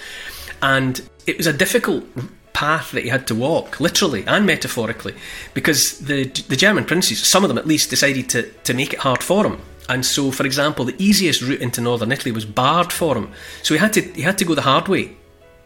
And 0.62 1.02
it 1.28 1.38
was 1.38 1.48
a 1.48 1.52
difficult 1.52 2.06
path 2.54 2.92
that 2.92 3.04
he 3.04 3.10
had 3.10 3.28
to 3.28 3.36
walk, 3.36 3.80
literally 3.80 4.24
and 4.28 4.46
metaphorically, 4.46 5.16
because 5.54 6.00
the 6.00 6.26
the 6.48 6.56
German 6.56 6.86
princes, 6.86 7.24
some 7.24 7.44
of 7.44 7.50
them 7.50 7.58
at 7.58 7.68
least, 7.68 7.90
decided 7.90 8.30
to, 8.30 8.44
to 8.64 8.74
make 8.74 8.94
it 8.94 9.00
hard 9.00 9.24
for 9.24 9.46
him. 9.46 9.60
And 9.90 10.06
so, 10.06 10.32
for 10.32 10.46
example, 10.46 10.86
the 10.86 10.96
easiest 11.04 11.42
route 11.42 11.62
into 11.62 11.82
northern 11.82 12.12
Italy 12.12 12.32
was 12.32 12.46
barred 12.46 12.94
for 12.94 13.18
him. 13.18 13.32
So 13.64 13.74
he 13.74 13.80
had 13.80 13.94
to 13.94 14.02
he 14.02 14.22
had 14.22 14.38
to 14.38 14.46
go 14.46 14.56
the 14.56 14.62
hard 14.62 14.88
way 14.88 15.18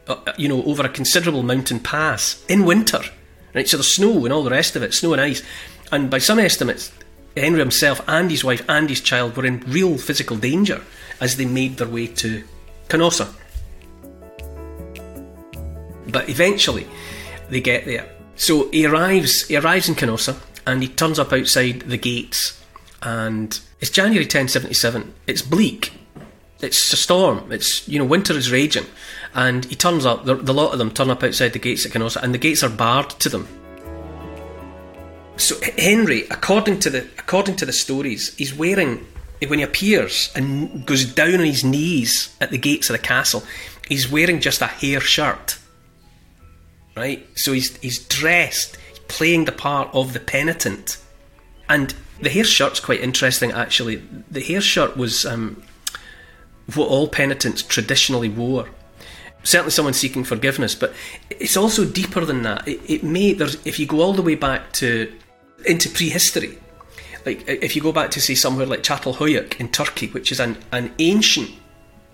uh, 0.08 0.15
uh, 0.25 0.34
you 0.38 0.48
know, 0.48 0.63
over 0.63 0.84
a 0.84 0.89
considerable 0.89 1.44
mountain 1.44 1.79
pass 1.79 2.44
in 2.48 2.65
winter. 2.65 3.01
Right, 3.53 3.67
so 3.67 3.77
there's 3.77 3.91
snow 3.91 4.24
and 4.24 4.34
all 4.34 4.44
the 4.44 4.50
rest 4.50 4.75
of 4.75 4.84
it, 4.84 4.94
snow 4.94 5.13
and 5.13 5.22
ice. 5.22 5.44
And 5.91 6.10
by 6.10 6.20
some 6.20 6.39
estimates, 6.39 6.91
Henry 7.36 7.60
himself 7.60 8.01
and 8.08 8.32
his 8.32 8.44
wife 8.44 8.63
and 8.70 8.89
his 8.89 9.01
child 9.01 9.36
were 9.36 9.46
in 9.46 9.60
real 9.62 9.98
physical 9.98 10.38
danger 10.38 10.82
as 11.20 11.36
they 11.36 11.46
made 11.46 11.77
their 11.77 11.88
way 11.88 12.08
to 12.08 12.44
Canossa. 12.88 13.34
But 16.07 16.29
eventually, 16.29 16.87
they 17.49 17.61
get 17.61 17.85
there. 17.85 18.09
So 18.35 18.69
he 18.71 18.85
arrives. 18.85 19.47
He 19.47 19.57
arrives 19.57 19.89
in 19.89 19.95
Canossa, 19.95 20.37
and 20.65 20.81
he 20.81 20.89
turns 20.89 21.19
up 21.19 21.33
outside 21.33 21.81
the 21.81 21.97
gates. 21.97 22.63
And 23.01 23.59
it's 23.79 23.91
January 23.91 24.25
1077. 24.25 25.13
It's 25.27 25.41
bleak. 25.41 25.93
It's 26.59 26.91
a 26.91 26.97
storm. 26.97 27.51
It's 27.51 27.87
you 27.87 27.99
know 27.99 28.05
winter 28.05 28.33
is 28.33 28.51
raging, 28.51 28.85
and 29.33 29.65
he 29.65 29.75
turns 29.75 30.05
up. 30.05 30.25
The, 30.25 30.35
the 30.35 30.53
lot 30.53 30.71
of 30.71 30.79
them 30.79 30.91
turn 30.91 31.09
up 31.09 31.23
outside 31.23 31.53
the 31.53 31.59
gates 31.59 31.85
at 31.85 31.91
Canossa, 31.91 32.21
and 32.21 32.33
the 32.33 32.39
gates 32.39 32.63
are 32.63 32.69
barred 32.69 33.09
to 33.11 33.29
them. 33.29 33.47
So 35.37 35.55
Henry, 35.77 36.23
according 36.31 36.79
to 36.79 36.89
the 36.89 37.07
according 37.19 37.57
to 37.57 37.65
the 37.65 37.73
stories, 37.73 38.35
he's 38.35 38.55
wearing 38.55 39.05
when 39.45 39.59
he 39.59 39.63
appears 39.63 40.31
and 40.35 40.83
goes 40.85 41.05
down 41.05 41.35
on 41.35 41.45
his 41.45 41.63
knees 41.63 42.35
at 42.41 42.49
the 42.49 42.57
gates 42.57 42.89
of 42.89 42.95
the 42.95 43.03
castle. 43.03 43.43
He's 43.87 44.11
wearing 44.11 44.39
just 44.39 44.61
a 44.61 44.67
hair 44.67 44.99
shirt, 44.99 45.59
right? 46.97 47.25
So 47.37 47.53
he's 47.53 47.77
he's 47.77 47.99
dressed, 47.99 48.77
playing 49.07 49.45
the 49.45 49.51
part 49.51 49.89
of 49.93 50.13
the 50.13 50.19
penitent, 50.19 50.97
and 51.69 51.93
the 52.21 52.29
hair 52.29 52.43
shirt's 52.43 52.79
quite 52.79 52.99
interesting 52.99 53.51
actually. 53.51 54.01
The 54.29 54.41
hair 54.41 54.61
shirt 54.61 54.97
was 54.97 55.25
um, 55.25 55.63
what 56.75 56.87
all 56.89 57.07
penitents 57.07 57.61
traditionally 57.63 58.29
wore 58.29 58.67
certainly 59.47 59.71
someone 59.71 59.93
seeking 59.93 60.25
forgiveness, 60.25 60.75
but 60.75 60.93
it's 61.29 61.55
also 61.55 61.85
deeper 61.85 62.25
than 62.25 62.41
that. 62.43 62.67
It, 62.67 62.81
it 62.85 63.03
may 63.03 63.33
there's 63.33 63.55
if 63.65 63.79
you 63.79 63.85
go 63.85 64.01
all 64.01 64.13
the 64.13 64.21
way 64.21 64.35
back 64.35 64.73
to 64.73 65.11
into 65.65 65.89
prehistory. 65.89 66.57
Like 67.25 67.47
if 67.47 67.75
you 67.75 67.81
go 67.81 67.91
back 67.91 68.11
to 68.11 68.21
say 68.21 68.35
somewhere 68.35 68.65
like 68.65 68.83
Çatalhöyük 68.83 69.59
in 69.59 69.69
Turkey, 69.69 70.07
which 70.07 70.31
is 70.31 70.39
an, 70.39 70.57
an 70.71 70.93
ancient 70.99 71.49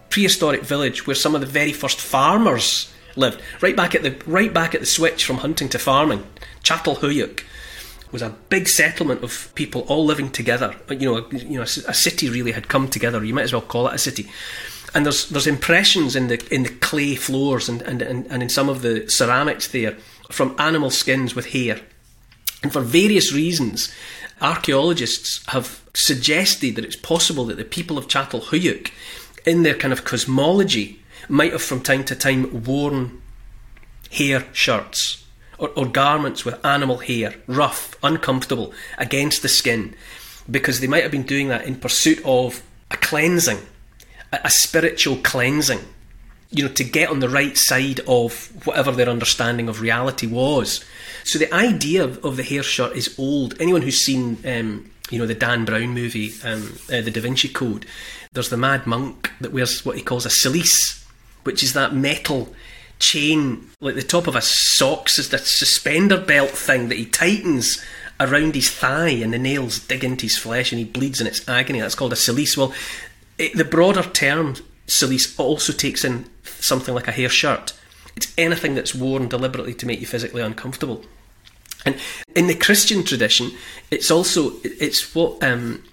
prehistoric 0.09 0.61
village 0.61 1.05
where 1.07 1.15
some 1.15 1.35
of 1.35 1.41
the 1.41 1.47
very 1.47 1.73
first 1.73 1.99
farmers 1.99 2.92
lived, 3.15 3.41
right 3.62 3.75
back 3.75 3.96
at 3.96 4.03
the 4.03 4.15
right 4.25 4.53
back 4.53 4.74
at 4.74 4.82
the 4.82 4.88
switch 4.88 5.25
from 5.25 5.38
hunting 5.38 5.70
to 5.70 5.79
farming, 5.79 6.24
Çatalhöyük 6.63 7.43
was 8.12 8.22
a 8.22 8.36
big 8.50 8.67
settlement 8.67 9.24
of 9.24 9.51
people 9.55 9.82
all 9.88 10.05
living 10.05 10.29
together. 10.29 10.75
You 10.89 11.12
know, 11.12 11.27
you 11.32 11.58
know, 11.58 11.62
a, 11.62 11.89
a 11.89 11.93
city 11.93 12.29
really 12.29 12.51
had 12.51 12.67
come 12.67 12.88
together. 12.88 13.24
You 13.24 13.34
might 13.34 13.43
as 13.43 13.53
well 13.53 13.62
call 13.62 13.88
it 13.88 13.96
a 13.96 13.98
city 13.98 14.29
and 14.93 15.05
there's 15.05 15.29
there's 15.29 15.48
impressions 15.48 16.15
in 16.15 16.27
the 16.27 16.46
in 16.53 16.63
the 16.63 16.70
clay 16.70 17.15
floors 17.15 17.67
and, 17.67 17.82
and, 17.84 18.01
and, 18.01 18.27
and 18.27 18.43
in 18.43 18.50
some 18.50 18.70
of 18.70 18.82
the 18.82 19.08
ceramics 19.10 19.67
there 19.67 19.98
from 20.32 20.55
animal 20.60 20.89
skins 20.89 21.36
with 21.36 21.48
hair. 21.48 21.79
And 22.62 22.72
for 22.72 22.82
various 22.82 23.34
reasons, 23.34 23.93
archaeologists 24.41 25.43
have 25.48 25.82
suggested 25.93 26.75
that 26.75 26.86
it's 26.86 26.96
possible 26.96 27.46
that 27.46 27.58
the 27.58 27.65
people 27.65 27.98
of 27.98 28.08
Çatalhöyük, 28.08 28.91
in 29.46 29.63
their 29.63 29.75
kind 29.75 29.91
of 29.91 30.05
cosmology, 30.05 31.02
might 31.30 31.51
have 31.51 31.62
from 31.62 31.82
time 31.82 32.03
to 32.06 32.15
time 32.15 32.63
worn 32.63 33.22
hair 34.12 34.46
shirts 34.53 35.25
or, 35.58 35.70
or 35.75 35.86
garments 35.86 36.46
with 36.46 36.63
animal 36.65 36.98
hair, 36.98 37.36
rough, 37.48 37.96
uncomfortable, 38.03 38.74
against 38.98 39.42
the 39.42 39.50
skin, 39.50 39.96
because 40.50 40.80
they 40.80 40.88
might 40.88 41.03
have 41.03 41.12
been 41.12 41.24
doing 41.24 41.48
that 41.48 41.65
in 41.65 41.75
pursuit 41.75 42.22
of 42.25 42.62
a 42.92 42.98
cleansing, 42.98 43.60
a, 44.32 44.39
a 44.44 44.50
spiritual 44.50 45.18
cleansing 45.18 45.80
you 46.53 46.63
know, 46.63 46.74
to 46.74 46.84
get 46.84 47.10
on 47.10 47.20
the 47.20 47.30
right 47.30 47.58
side 47.58 48.00
of 48.08 48.51
whatever 48.65 48.92
their 48.92 49.10
understanding 49.10 49.68
of 49.68 49.82
reality 49.82 50.27
was. 50.27 50.86
So 51.24 51.39
the 51.39 51.53
idea 51.53 52.03
of, 52.03 52.24
of 52.24 52.38
the 52.38 52.44
hair 52.44 52.62
shirt 52.62 52.96
is 52.96 53.18
old. 53.18 53.60
Anyone 53.60 53.82
who's 53.82 53.98
seen, 53.98 54.38
um, 54.46 54.92
you 55.10 55.18
know, 55.18 55.25
the 55.25 55.34
Dan 55.34 55.65
Brown 55.65 55.89
movie, 55.89 56.32
um, 56.44 56.77
uh, 56.89 57.01
The 57.01 57.10
Da 57.10 57.22
Vinci 57.22 57.50
Code, 57.50 57.88
there's 58.34 58.50
the 58.50 58.58
mad 58.58 58.86
monk 58.86 59.32
that 59.42 59.51
wears 59.51 59.84
what 59.84 59.98
he 59.98 60.03
calls 60.03 60.27
a 60.27 60.30
cilice, 60.30 61.02
which 61.43 61.63
is 61.63 61.73
that 61.73 61.95
metal 61.95 62.53
chain, 63.00 63.69
like 63.79 63.95
the 63.95 64.01
top 64.01 64.27
of 64.27 64.35
a 64.35 64.41
socks, 64.41 65.19
is 65.19 65.29
the 65.29 65.38
suspender 65.38 66.17
belt 66.17 66.51
thing 66.51 66.89
that 66.89 66.97
he 66.97 67.05
tightens 67.05 67.83
around 68.19 68.55
his 68.55 68.69
thigh 68.69 69.09
and 69.09 69.33
the 69.33 69.39
nails 69.39 69.79
dig 69.79 70.03
into 70.03 70.23
his 70.23 70.38
flesh 70.38 70.71
and 70.71 70.79
he 70.79 70.85
bleeds 70.85 71.19
and 71.19 71.27
it's 71.27 71.47
agony. 71.47 71.81
That's 71.81 71.95
called 71.95 72.13
a 72.13 72.17
cilice. 72.17 72.57
Well, 72.57 72.74
it, 73.37 73.55
the 73.57 73.65
broader 73.65 74.03
term 74.03 74.55
cilice 74.87 75.37
also 75.39 75.74
takes 75.74 76.03
in 76.03 76.29
something 76.44 76.94
like 76.94 77.07
a 77.07 77.11
hair 77.11 77.29
shirt. 77.29 77.74
It's 78.15 78.33
anything 78.37 78.75
that's 78.75 78.94
worn 78.94 79.27
deliberately 79.27 79.74
to 79.75 79.85
make 79.85 80.00
you 80.00 80.05
physically 80.05 80.41
uncomfortable. 80.41 81.03
And 81.85 81.98
in 82.35 82.48
the 82.48 82.55
Christian 82.55 83.03
tradition, 83.03 83.51
it's 83.91 84.09
also 84.09 84.53
it's 84.63 85.13
what 85.13 85.44
um, 85.44 85.83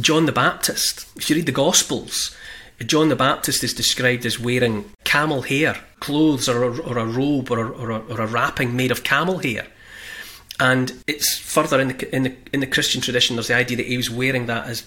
John 0.00 0.26
the 0.26 0.32
Baptist. 0.32 1.06
If 1.16 1.28
you 1.28 1.36
read 1.36 1.46
the 1.46 1.52
Gospels, 1.52 2.36
John 2.86 3.08
the 3.08 3.16
Baptist 3.16 3.62
is 3.62 3.74
described 3.74 4.24
as 4.24 4.38
wearing 4.38 4.90
camel 5.04 5.42
hair 5.42 5.76
clothes, 6.00 6.48
or 6.48 6.62
a, 6.62 6.80
or 6.80 6.98
a 6.98 7.04
robe, 7.04 7.50
or 7.50 7.58
a, 7.58 7.70
or, 7.70 7.90
a, 7.90 7.98
or 7.98 8.20
a 8.20 8.26
wrapping 8.26 8.74
made 8.74 8.90
of 8.90 9.04
camel 9.04 9.38
hair. 9.38 9.66
And 10.58 11.02
it's 11.06 11.38
further 11.38 11.80
in 11.80 11.88
the 11.88 12.14
in 12.14 12.22
the 12.22 12.36
in 12.52 12.60
the 12.60 12.66
Christian 12.66 13.00
tradition. 13.00 13.36
There's 13.36 13.48
the 13.48 13.54
idea 13.54 13.76
that 13.78 13.86
he 13.86 13.96
was 13.96 14.10
wearing 14.10 14.46
that 14.46 14.66
as 14.66 14.84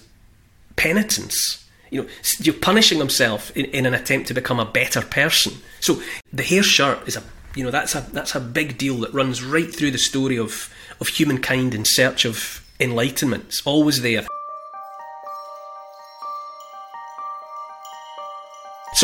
penitence 0.76 1.64
you 1.94 2.02
know, 2.02 2.08
you're 2.40 2.54
punishing 2.54 2.98
himself 2.98 3.56
in, 3.56 3.66
in 3.66 3.86
an 3.86 3.94
attempt 3.94 4.26
to 4.26 4.34
become 4.34 4.58
a 4.58 4.64
better 4.64 5.00
person. 5.00 5.52
So 5.78 6.02
the 6.32 6.42
hair 6.42 6.64
shirt 6.64 7.06
is 7.06 7.16
a 7.16 7.22
you 7.54 7.62
know 7.62 7.70
that's 7.70 7.94
a 7.94 8.00
that's 8.12 8.34
a 8.34 8.40
big 8.40 8.78
deal 8.78 8.96
that 8.98 9.14
runs 9.14 9.44
right 9.44 9.72
through 9.72 9.92
the 9.92 9.98
story 9.98 10.36
of 10.36 10.74
of 11.00 11.08
humankind 11.08 11.72
in 11.72 11.84
search 11.84 12.24
of 12.24 12.64
enlightenment. 12.80 13.44
It's 13.46 13.62
always 13.64 14.02
there. 14.02 14.26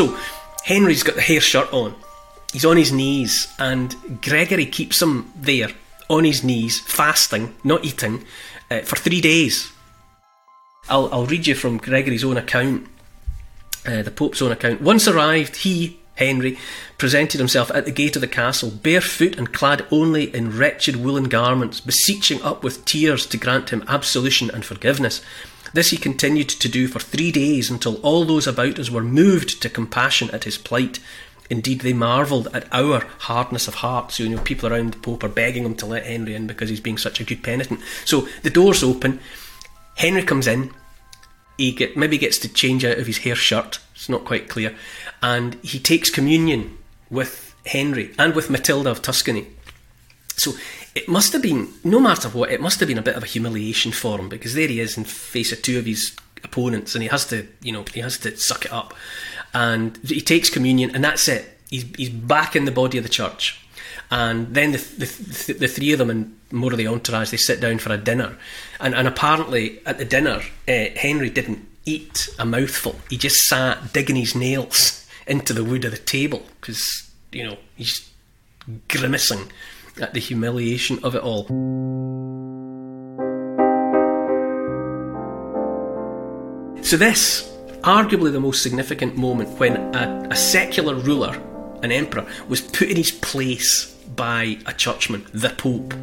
So 0.00 0.16
Henry's 0.64 1.02
got 1.02 1.16
the 1.16 1.20
hair 1.20 1.42
shirt 1.42 1.70
on. 1.74 1.94
He's 2.54 2.64
on 2.64 2.78
his 2.78 2.90
knees, 2.90 3.52
and 3.58 3.94
Gregory 4.22 4.64
keeps 4.64 5.02
him 5.02 5.30
there 5.36 5.68
on 6.08 6.24
his 6.24 6.42
knees, 6.42 6.80
fasting, 6.80 7.54
not 7.64 7.84
eating, 7.84 8.24
uh, 8.70 8.80
for 8.80 8.96
three 8.96 9.20
days. 9.20 9.70
I'll, 10.88 11.12
I'll 11.12 11.26
read 11.26 11.46
you 11.46 11.54
from 11.54 11.76
Gregory's 11.76 12.24
own 12.24 12.38
account, 12.38 12.88
uh, 13.84 14.00
the 14.00 14.10
Pope's 14.10 14.40
own 14.40 14.52
account. 14.52 14.80
Once 14.80 15.06
arrived, 15.06 15.56
he, 15.56 15.98
Henry, 16.14 16.56
presented 16.96 17.36
himself 17.36 17.70
at 17.72 17.84
the 17.84 17.92
gate 17.92 18.16
of 18.16 18.22
the 18.22 18.26
castle, 18.26 18.70
barefoot 18.70 19.36
and 19.36 19.52
clad 19.52 19.84
only 19.90 20.34
in 20.34 20.56
wretched 20.56 20.96
woollen 20.96 21.28
garments, 21.28 21.78
beseeching 21.78 22.40
up 22.40 22.64
with 22.64 22.86
tears 22.86 23.26
to 23.26 23.36
grant 23.36 23.68
him 23.68 23.84
absolution 23.86 24.50
and 24.50 24.64
forgiveness. 24.64 25.20
This 25.72 25.90
he 25.90 25.96
continued 25.96 26.48
to 26.48 26.68
do 26.68 26.88
for 26.88 26.98
three 26.98 27.30
days 27.30 27.70
until 27.70 27.96
all 27.96 28.24
those 28.24 28.46
about 28.46 28.78
us 28.78 28.90
were 28.90 29.02
moved 29.02 29.62
to 29.62 29.70
compassion 29.70 30.30
at 30.32 30.44
his 30.44 30.58
plight. 30.58 30.98
Indeed, 31.48 31.80
they 31.80 31.92
marvelled 31.92 32.48
at 32.54 32.68
our 32.72 33.00
hardness 33.18 33.68
of 33.68 33.74
heart. 33.74 34.12
So, 34.12 34.22
you 34.22 34.28
know, 34.30 34.42
people 34.42 34.68
around 34.68 34.94
the 34.94 34.98
Pope 34.98 35.24
are 35.24 35.28
begging 35.28 35.64
him 35.64 35.74
to 35.76 35.86
let 35.86 36.06
Henry 36.06 36.34
in 36.34 36.46
because 36.46 36.68
he's 36.68 36.80
being 36.80 36.98
such 36.98 37.20
a 37.20 37.24
good 37.24 37.42
penitent. 37.42 37.80
So 38.04 38.28
the 38.42 38.50
doors 38.50 38.82
open. 38.82 39.20
Henry 39.96 40.22
comes 40.22 40.46
in 40.46 40.72
he 41.60 41.72
get 41.72 41.94
maybe 41.94 42.16
gets 42.16 42.38
to 42.38 42.48
change 42.48 42.86
out 42.86 42.96
of 42.96 43.06
his 43.06 43.18
hair 43.18 43.34
shirt. 43.34 43.80
It's 43.94 44.08
not 44.08 44.24
quite 44.24 44.48
clear, 44.48 44.74
and 45.22 45.54
he 45.62 45.78
takes 45.78 46.08
communion 46.08 46.78
with 47.10 47.54
Henry 47.66 48.14
and 48.18 48.34
with 48.34 48.48
Matilda 48.48 48.90
of 48.90 49.02
Tuscany. 49.02 49.46
So 50.36 50.52
it 50.94 51.08
must 51.08 51.32
have 51.32 51.42
been, 51.42 51.68
no 51.84 52.00
matter 52.00 52.28
what, 52.28 52.50
it 52.50 52.60
must 52.60 52.80
have 52.80 52.88
been 52.88 52.98
a 52.98 53.02
bit 53.02 53.16
of 53.16 53.22
a 53.22 53.26
humiliation 53.26 53.92
for 53.92 54.18
him 54.18 54.28
because 54.28 54.54
there 54.54 54.68
he 54.68 54.80
is 54.80 54.96
in 54.96 55.04
face 55.04 55.52
of 55.52 55.62
two 55.62 55.78
of 55.78 55.86
his 55.86 56.16
opponents, 56.42 56.94
and 56.94 57.02
he 57.02 57.08
has 57.08 57.26
to, 57.26 57.46
you 57.62 57.72
know, 57.72 57.84
he 57.92 58.00
has 58.00 58.18
to 58.18 58.36
suck 58.36 58.64
it 58.64 58.72
up, 58.72 58.94
and 59.54 59.98
he 59.98 60.20
takes 60.20 60.50
communion, 60.50 60.94
and 60.94 61.04
that's 61.04 61.28
it. 61.28 61.58
He's 61.68 61.84
he's 61.96 62.10
back 62.10 62.56
in 62.56 62.64
the 62.64 62.72
body 62.72 62.98
of 62.98 63.04
the 63.04 63.10
church, 63.10 63.60
and 64.10 64.52
then 64.54 64.72
the 64.72 64.78
the, 64.78 65.52
the 65.54 65.68
three 65.68 65.92
of 65.92 65.98
them 65.98 66.10
and 66.10 66.36
more 66.50 66.72
of 66.72 66.78
the 66.78 66.88
entourage 66.88 67.30
they 67.30 67.36
sit 67.36 67.60
down 67.60 67.78
for 67.78 67.92
a 67.92 67.98
dinner, 67.98 68.36
and 68.80 68.94
and 68.94 69.06
apparently 69.06 69.80
at 69.86 69.98
the 69.98 70.04
dinner 70.04 70.40
uh, 70.68 70.86
Henry 70.96 71.30
didn't 71.30 71.66
eat 71.84 72.28
a 72.38 72.44
mouthful. 72.44 72.96
He 73.08 73.16
just 73.16 73.42
sat 73.42 73.92
digging 73.92 74.16
his 74.16 74.34
nails 74.34 75.06
into 75.26 75.52
the 75.52 75.64
wood 75.64 75.84
of 75.84 75.92
the 75.92 75.98
table 75.98 76.42
because 76.60 77.10
you 77.30 77.44
know 77.44 77.58
he's 77.76 78.10
grimacing 78.88 79.50
at 80.00 80.14
the 80.14 80.20
humiliation 80.20 80.98
of 81.02 81.14
it 81.14 81.22
all. 81.22 81.44
So 86.82 86.96
this 86.96 87.46
arguably 87.82 88.32
the 88.32 88.40
most 88.40 88.62
significant 88.62 89.16
moment 89.16 89.48
when 89.58 89.76
a, 89.94 90.28
a 90.30 90.36
secular 90.36 90.94
ruler 90.94 91.40
an 91.82 91.92
emperor, 91.92 92.26
was 92.48 92.60
put 92.60 92.88
in 92.88 92.96
his 92.96 93.10
place 93.10 93.86
by 94.14 94.58
a 94.66 94.72
churchman, 94.72 95.26
the 95.32 95.50
Pope. 95.50 95.94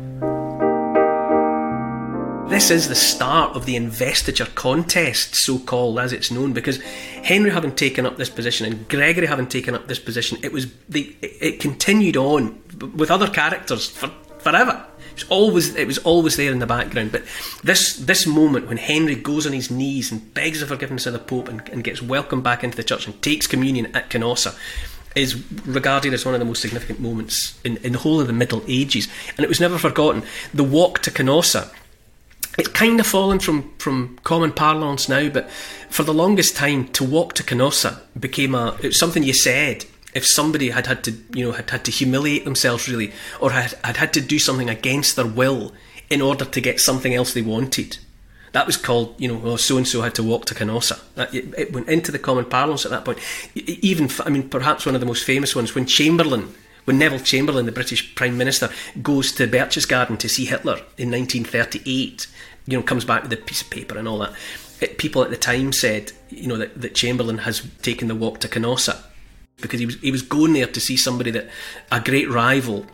This 2.50 2.72
is 2.72 2.88
the 2.88 2.96
start 2.96 3.58
of 3.58 3.66
the 3.66 3.76
investiture 3.76 4.46
contest, 4.46 5.36
so 5.36 5.60
called 5.60 6.00
as 6.00 6.14
it's 6.14 6.32
known, 6.32 6.54
because 6.54 6.82
Henry 6.82 7.52
having 7.52 7.76
taken 7.76 8.06
up 8.06 8.16
this 8.16 8.30
position 8.30 8.66
and 8.66 8.88
Gregory 8.88 9.28
having 9.28 9.48
taken 9.48 9.76
up 9.76 9.88
this 9.88 10.00
position, 10.00 10.38
it 10.42 10.54
was 10.54 10.68
the, 10.88 11.14
it 11.22 11.60
continued 11.60 12.16
on 12.16 12.58
with 12.96 13.12
other 13.12 13.28
characters 13.28 13.90
for, 13.90 14.10
forever. 14.40 14.86
It 15.12 15.24
was 15.24 15.30
always 15.30 15.76
it 15.76 15.88
was 15.88 15.98
always 16.00 16.38
there 16.38 16.54
in 16.54 16.60
the 16.60 16.66
background. 16.66 17.12
But 17.12 17.24
this 17.64 17.98
this 17.98 18.26
moment 18.26 18.68
when 18.68 18.78
Henry 18.78 19.16
goes 19.16 19.46
on 19.46 19.52
his 19.52 19.70
knees 19.70 20.10
and 20.10 20.34
begs 20.34 20.62
the 20.62 20.68
forgiveness 20.68 21.06
of 21.06 21.14
the 21.14 21.20
Pope 21.20 21.50
and, 21.50 21.68
and 21.70 21.84
gets 21.84 22.02
welcomed 22.02 22.46
back 22.46 22.64
into 22.64 22.78
the 22.78 22.84
church 22.84 23.08
and 23.08 23.22
takes 23.22 23.46
communion 23.46 23.94
at 23.94 24.10
Canossa, 24.10 24.58
is 25.16 25.36
regarded 25.66 26.14
as 26.14 26.24
one 26.24 26.34
of 26.34 26.40
the 26.40 26.46
most 26.46 26.62
significant 26.62 27.02
moments 27.02 27.60
in, 27.66 27.76
in 27.78 27.92
the 27.92 28.00
whole 28.00 28.22
of 28.22 28.28
the 28.28 28.34
Middle 28.34 28.64
Ages, 28.70 29.10
and 29.36 29.44
it 29.44 29.50
was 29.50 29.60
never 29.60 29.78
forgotten. 29.78 30.24
The 30.54 30.64
walk 30.64 31.00
to 31.00 31.12
Canossa. 31.12 31.74
It's 32.58 32.70
kind 32.70 33.00
of 33.00 33.06
fallen 33.06 33.40
from, 33.40 33.72
from 33.78 34.18
common 34.24 34.52
parlance 34.52 35.08
now, 35.08 35.30
but 35.30 35.50
for 35.90 36.04
the 36.04 36.14
longest 36.14 36.56
time, 36.56 36.88
to 36.90 37.04
walk 37.04 37.34
to 37.34 37.44
Canossa 37.44 38.02
became 38.20 38.56
a 38.56 38.76
it 38.82 38.88
was 38.88 39.00
something 39.00 39.24
you 39.24 39.34
said 39.34 39.86
if 40.16 40.26
somebody 40.26 40.72
had 40.72 40.88
had 40.88 41.04
to 41.04 41.12
you 41.34 41.46
know 41.46 41.52
had 41.52 41.70
had 41.70 41.86
to 41.86 41.92
humiliate 41.92 42.46
themselves 42.46 42.90
really, 42.90 43.12
or 43.40 43.52
had 43.52 43.74
had 43.84 43.98
had 43.98 44.14
to 44.14 44.22
do 44.22 44.40
something 44.40 44.70
against 44.70 45.16
their 45.16 45.28
will 45.28 45.72
in 46.10 46.22
order 46.22 46.46
to 46.46 46.62
get 46.62 46.80
something 46.80 47.14
else 47.14 47.34
they 47.34 47.42
wanted. 47.42 48.00
That 48.54 48.66
was 48.66 48.78
called, 48.78 49.14
you 49.20 49.28
know, 49.28 49.56
so 49.58 49.78
and 49.78 49.88
so 49.88 50.02
had 50.02 50.16
to 50.16 50.24
walk 50.24 50.46
to 50.46 50.56
Canossa. 50.56 51.00
It, 51.34 51.54
it, 51.58 51.74
went 51.74 51.90
into 51.90 52.12
the 52.12 52.18
common 52.18 52.46
parlance 52.46 52.86
at 52.86 52.92
that 52.92 53.06
point. 53.06 53.20
Even, 53.54 54.10
I 54.26 54.30
mean, 54.30 54.50
perhaps 54.50 54.86
one 54.86 54.96
of 54.96 55.02
the 55.02 55.06
most 55.06 55.26
famous 55.26 55.56
ones 55.56 55.76
when 55.76 55.86
Chamberlain, 55.86 56.56
when 56.88 56.98
Neville 56.98 57.20
Chamberlain, 57.20 57.66
the 57.66 57.74
British 57.74 58.16
Prime 58.16 58.38
Minister, 58.38 58.70
goes 59.04 59.34
to 59.34 59.46
Berchtesgaden 59.46 60.18
to 60.20 60.30
see 60.30 60.46
Hitler 60.46 60.78
in 60.98 61.12
1938, 61.12 62.28
you 62.66 62.78
know, 62.78 62.82
comes 62.82 63.04
back 63.04 63.24
with 63.24 63.34
a 63.34 63.38
piece 63.38 63.62
of 63.62 63.70
paper 63.70 63.98
and 63.98 64.08
all 64.08 64.20
that. 64.20 64.32
It, 64.80 64.98
people 64.98 65.22
at 65.22 65.30
the 65.30 65.36
time 65.36 65.74
said, 65.74 66.14
you 66.30 66.48
know, 66.48 66.56
that, 66.56 66.80
that 66.82 66.96
Chamberlain 66.96 67.40
has 67.40 67.68
taken 67.82 68.08
the 68.08 68.16
walk 68.16 68.40
to 68.40 68.48
Canossa 68.48 69.04
because 69.60 69.82
he 69.82 69.86
was 69.86 70.00
he 70.00 70.12
was 70.12 70.22
going 70.22 70.54
there 70.54 70.66
to 70.66 70.80
see 70.80 70.96
somebody 70.96 71.30
that 71.32 71.50
a 71.92 72.00
great 72.00 72.30
rival 72.30 72.86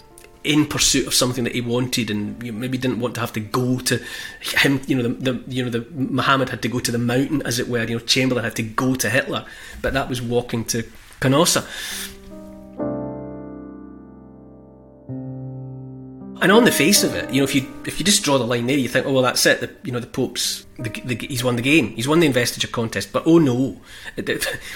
in 0.43 0.65
pursuit 0.65 1.05
of 1.05 1.13
something 1.13 1.43
that 1.43 1.53
he 1.53 1.61
wanted, 1.61 2.09
and 2.09 2.41
maybe 2.41 2.79
didn't 2.79 2.99
want 2.99 3.13
to 3.13 3.21
have 3.21 3.33
to 3.33 3.39
go 3.39 3.77
to 3.79 4.01
him. 4.41 4.81
You 4.87 4.97
know, 4.97 5.03
the, 5.03 5.31
the 5.31 5.43
you 5.53 5.63
know 5.63 5.69
the 5.69 5.85
Muhammad 5.91 6.49
had 6.49 6.63
to 6.63 6.67
go 6.67 6.79
to 6.79 6.91
the 6.91 6.97
mountain, 6.97 7.43
as 7.43 7.59
it 7.59 7.67
were. 7.67 7.83
You 7.83 7.99
know, 7.99 7.99
Chamberlain 7.99 8.43
had 8.43 8.55
to 8.55 8.63
go 8.63 8.95
to 8.95 9.07
Hitler, 9.07 9.45
but 9.83 9.93
that 9.93 10.09
was 10.09 10.19
walking 10.19 10.65
to 10.65 10.83
Canossa. 11.19 11.63
And 16.43 16.51
on 16.51 16.65
the 16.65 16.73
face 16.73 17.05
of 17.05 17.15
it, 17.15 17.33
you 17.33 17.39
know, 17.39 17.45
if 17.45 17.55
you 17.55 17.65
if 17.85 17.99
you 17.99 18.05
just 18.05 18.21
draw 18.21 18.37
the 18.37 18.43
line 18.43 18.67
there, 18.67 18.77
you 18.77 18.89
think, 18.89 19.05
oh 19.05 19.13
well, 19.13 19.23
that's 19.23 19.45
it. 19.45 19.61
The, 19.61 19.71
you 19.85 19.93
know, 19.93 20.01
the 20.01 20.07
Pope's 20.07 20.65
the, 20.77 20.89
the, 20.89 21.15
he's 21.15 21.41
won 21.41 21.55
the 21.55 21.61
game. 21.61 21.91
He's 21.91 22.05
won 22.05 22.19
the 22.19 22.25
investiture 22.25 22.67
contest. 22.67 23.13
But 23.13 23.23
oh 23.25 23.39
no, 23.39 23.79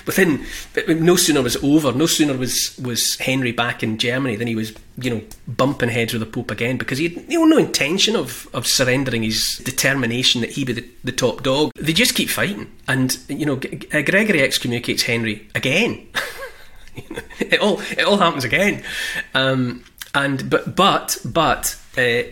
within 0.05 0.45
no 0.87 1.17
sooner 1.17 1.41
was 1.41 1.57
it 1.57 1.63
over, 1.65 1.91
no 1.91 2.05
sooner 2.05 2.37
was 2.37 2.77
was 2.77 3.17
Henry 3.17 3.51
back 3.51 3.83
in 3.83 3.97
Germany 3.97 4.37
than 4.37 4.47
he 4.47 4.55
was 4.55 4.73
you 4.97 5.09
know 5.09 5.21
bumping 5.45 5.89
heads 5.89 6.13
with 6.13 6.21
the 6.21 6.25
Pope 6.25 6.51
again 6.51 6.77
because 6.77 6.99
he 6.99 7.09
had 7.09 7.29
you 7.29 7.39
know, 7.39 7.57
no 7.57 7.57
intention 7.57 8.15
of 8.15 8.47
of 8.53 8.65
surrendering 8.65 9.23
his 9.23 9.57
determination 9.57 10.39
that 10.39 10.51
he 10.51 10.63
be 10.63 10.71
the, 10.71 10.89
the 11.03 11.11
top 11.11 11.43
dog. 11.43 11.73
They 11.75 11.91
just 11.91 12.15
keep 12.15 12.29
fighting, 12.29 12.71
and 12.87 13.19
you 13.27 13.45
know 13.45 13.57
Gregory 13.57 14.41
excommunicates 14.41 15.03
Henry 15.03 15.49
again. 15.53 16.07
it 17.39 17.59
all 17.59 17.81
it 17.91 18.05
all 18.05 18.19
happens 18.19 18.45
again. 18.45 18.83
Um, 19.33 19.83
and 20.17 20.49
but 20.49 20.75
but 20.75 21.17
but 21.23 21.77
uh, 21.97 22.01
uh, 22.01 22.23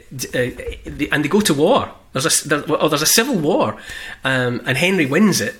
the, 0.86 1.08
and 1.12 1.24
they 1.24 1.30
go 1.30 1.42
to 1.42 1.54
war. 1.54 1.92
There's 2.14 2.46
a 2.46 2.48
there, 2.48 2.62
there's 2.62 3.02
a 3.02 3.06
civil 3.06 3.38
war, 3.38 3.78
um, 4.24 4.62
and 4.66 4.78
Henry 4.78 5.06
wins 5.06 5.42
it. 5.42 5.56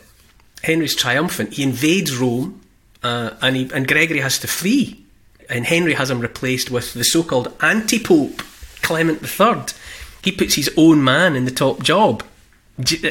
Henry's 0.64 0.96
triumphant. 0.96 1.54
He 1.54 1.64
invades 1.64 2.18
Rome, 2.18 2.62
uh, 3.04 3.32
and 3.42 3.56
he, 3.56 3.70
and 3.74 3.88
Gregory 3.88 4.22
has 4.22 4.40
to 4.40 4.48
flee, 4.48 5.06
and 5.50 5.66
Henry 5.66 5.94
has 5.94 6.10
him 6.10 6.20
replaced 6.20 6.72
with 6.72 6.94
the 6.94 7.04
so-called 7.04 7.54
anti-pope 7.62 8.42
Clement 8.82 9.22
III. 9.22 9.76
He 10.24 10.32
puts 10.32 10.56
his 10.56 10.72
own 10.76 11.04
man 11.04 11.36
in 11.36 11.46
the 11.46 11.52
top 11.52 11.84
job 11.84 12.24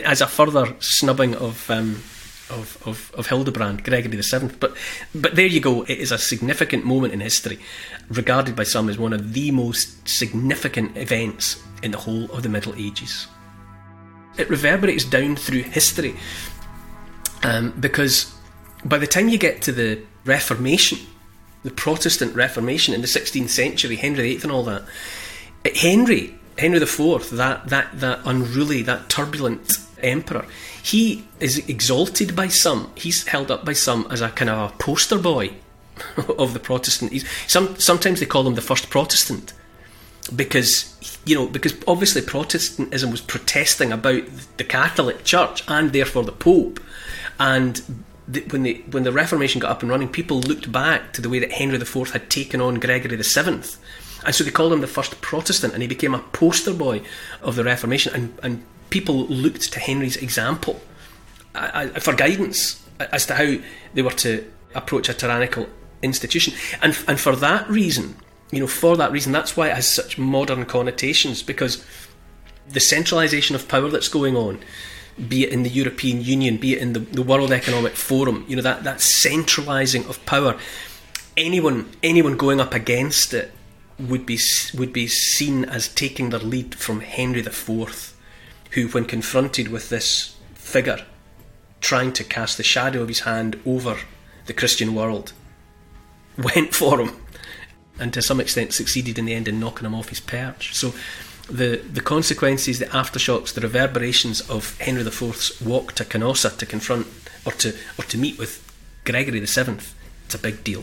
as 0.05 0.21
a 0.21 0.27
further 0.27 0.75
snubbing 0.81 1.35
of. 1.37 1.71
Um, 1.71 2.03
of, 2.51 2.79
of, 2.87 3.13
of 3.15 3.27
Hildebrand, 3.27 3.85
Gregory 3.85 4.17
VII. 4.21 4.55
But, 4.61 4.77
but 5.15 5.35
there 5.35 5.47
you 5.47 5.61
go, 5.61 5.83
it 5.83 5.99
is 5.99 6.13
a 6.13 6.19
significant 6.19 6.85
moment 6.85 7.13
in 7.13 7.21
history, 7.21 7.59
regarded 8.09 8.55
by 8.55 8.65
some 8.65 8.89
as 8.89 8.99
one 8.99 9.13
of 9.13 9.33
the 9.33 9.51
most 9.51 10.09
significant 10.09 10.97
events 10.97 11.63
in 11.83 11.93
the 11.93 11.99
whole 11.99 12.31
of 12.33 12.43
the 12.43 12.49
Middle 12.49 12.75
Ages. 12.77 13.27
It 14.37 14.51
reverberates 14.51 15.05
down 15.05 15.37
through 15.37 15.63
history 15.63 16.17
um, 17.43 17.73
because 17.79 18.35
by 18.85 18.99
the 18.99 19.07
time 19.07 19.29
you 19.29 19.39
get 19.39 19.63
to 19.63 19.73
the 19.73 20.01
Reformation, 20.25 20.99
the 21.63 21.71
Protestant 21.71 22.35
Reformation 22.35 22.95
in 22.95 23.01
the 23.01 23.07
16th 23.07 23.49
century, 23.49 23.97
Henry 23.97 24.35
VIII 24.35 24.43
and 24.43 24.53
all 24.53 24.65
that, 24.65 24.83
Henry, 25.77 26.35
Henry 26.59 26.79
IV, 26.79 27.31
that, 27.31 27.69
that, 27.69 28.01
that 28.01 28.21
unruly, 28.25 28.83
that 28.83 29.09
turbulent 29.09 29.79
emperor, 30.05 30.47
he 30.83 31.25
is 31.41 31.59
exalted 31.69 32.37
by 32.37 32.49
some. 32.49 32.91
He's 32.95 33.27
held 33.27 33.51
up 33.51 33.65
by 33.65 33.73
some 33.73 34.07
as 34.11 34.21
a 34.21 34.31
kind 34.31 34.51
of 34.51 34.71
a 34.71 34.77
poster 34.77 35.19
boy 35.19 35.55
of 36.39 36.55
the 36.55 36.61
Protestant. 36.61 37.13
He's, 37.13 37.29
some 37.47 37.79
sometimes 37.79 38.21
they 38.21 38.27
call 38.27 38.47
him 38.47 38.55
the 38.55 38.61
first 38.61 38.91
Protestant 38.91 39.53
because 40.35 40.95
you 41.27 41.35
know 41.35 41.47
because 41.47 41.75
obviously 41.87 42.23
Protestantism 42.23 43.11
was 43.11 43.21
protesting 43.21 43.93
about 43.93 44.23
the 44.57 44.65
Catholic 44.65 45.25
Church 45.25 45.63
and 45.69 45.93
therefore 45.93 46.25
the 46.25 46.33
Pope, 46.33 46.81
and 47.39 47.83
the, 48.27 48.41
when 48.51 48.63
the 48.63 48.83
when 48.91 49.03
the 49.05 49.13
Reformation 49.13 49.61
got 49.61 49.71
up 49.71 49.83
and 49.83 49.91
running, 49.91 50.09
people 50.09 50.41
looked 50.41 50.71
back 50.71 51.13
to 51.13 51.21
the 51.21 51.29
way 51.29 51.39
that 51.39 51.53
Henry 51.53 51.77
IV 51.77 52.11
had 52.11 52.31
taken 52.31 52.61
on 52.61 52.77
Gregory 52.77 53.17
VII. 53.17 53.63
And 54.25 54.35
so 54.35 54.43
they 54.43 54.51
called 54.51 54.73
him 54.73 54.81
the 54.81 54.87
first 54.87 55.21
Protestant, 55.21 55.75
and 55.75 55.83
he 55.83 55.89
became 55.89 56.15
a 56.15 56.19
poster 56.19 56.73
boy 56.73 57.03
of 57.43 57.57
the 57.57 57.65
Reformation. 57.65 58.15
And, 58.15 58.39
and 58.43 58.65
people 58.91 59.27
looked 59.27 59.73
to 59.73 59.81
Henry's 59.81 60.17
example 60.17 60.81
for 62.01 62.15
guidance 62.15 62.85
as 62.99 63.27
to 63.27 63.35
how 63.35 63.55
they 63.95 64.03
were 64.03 64.11
to 64.11 64.51
approach 64.75 65.09
a 65.09 65.15
tyrannical 65.15 65.69
institution. 66.03 66.55
And, 66.83 66.97
and 67.09 67.19
for 67.19 67.37
that 67.37 67.69
reason, 67.69 68.17
you 68.51 68.61
know, 68.61 68.67
for 68.67 68.97
that 68.97 69.13
reason, 69.13 69.33
that's 69.33 69.57
why 69.57 69.69
it 69.69 69.75
has 69.75 69.89
such 69.89 70.19
modern 70.19 70.65
connotations 70.67 71.43
because 71.43 71.85
the 72.69 72.81
centralisation 72.81 73.55
of 73.55 73.69
power 73.69 73.89
that's 73.89 74.09
going 74.09 74.37
on, 74.37 74.61
be 75.29 75.45
it 75.45 75.51
in 75.51 75.63
the 75.63 75.71
European 75.71 76.23
Union, 76.23 76.57
be 76.57 76.75
it 76.75 76.83
in 76.83 76.93
the, 76.93 77.01
the 77.01 77.23
World 77.23 77.53
Economic 77.53 77.93
Forum, 77.93 78.45
you 78.49 78.57
know, 78.57 78.63
that, 78.63 78.85
that 78.85 79.01
centralising 79.01 80.05
of 80.07 80.25
power, 80.27 80.59
anyone 81.37 81.91
anyone 82.03 82.37
going 82.37 82.61
up 82.61 82.75
against 82.75 83.35
it 83.35 83.53
would 83.99 84.27
be 84.27 84.39
would 84.75 84.93
be 84.93 85.07
seen 85.07 85.65
as 85.65 85.89
taking 85.89 86.31
their 86.31 86.41
lead 86.41 86.75
from 86.75 87.01
Henry 87.01 87.41
IV 87.41 88.14
who, 88.75 88.89
when 88.89 89.05
confronted 89.05 89.69
with 89.69 89.89
this 89.89 90.37
figure 90.55 91.05
trying 91.81 92.13
to 92.13 92.25
cast 92.25 92.57
the 92.57 92.63
shadow 92.63 93.03
of 93.03 93.09
his 93.09 93.21
hand 93.21 93.61
over 93.67 93.99
the 94.47 94.53
Christian 94.53 94.95
world, 94.95 95.33
went 96.39 96.75
for 96.75 97.01
him 97.01 97.17
and 97.99 98.13
to 98.13 98.23
some 98.23 98.41
extent 98.41 98.73
succeeded 98.73 99.19
in 99.19 99.25
the 99.25 99.35
end 99.35 99.49
in 99.49 99.61
knocking 99.61 99.87
him 99.87 99.95
off 99.95 100.09
his 100.09 100.21
perch. 100.21 100.75
So 100.75 100.95
the, 101.49 101.77
the 101.77 102.01
consequences, 102.01 102.79
the 102.79 102.87
aftershocks, 102.87 103.53
the 103.55 103.61
reverberations 103.61 104.41
of 104.49 104.79
Henry 104.81 105.03
IV's 105.03 105.61
walk 105.61 105.93
to 105.93 106.05
Canossa 106.05 106.57
to 106.57 106.67
confront 106.67 107.07
or 107.45 107.53
to 107.53 107.77
or 107.99 108.05
to 108.05 108.19
meet 108.19 108.39
with 108.39 108.61
Gregory 109.05 109.41
VII, 109.41 109.79
it's 110.25 110.35
a 110.35 110.39
big 110.39 110.65
deal. 110.65 110.83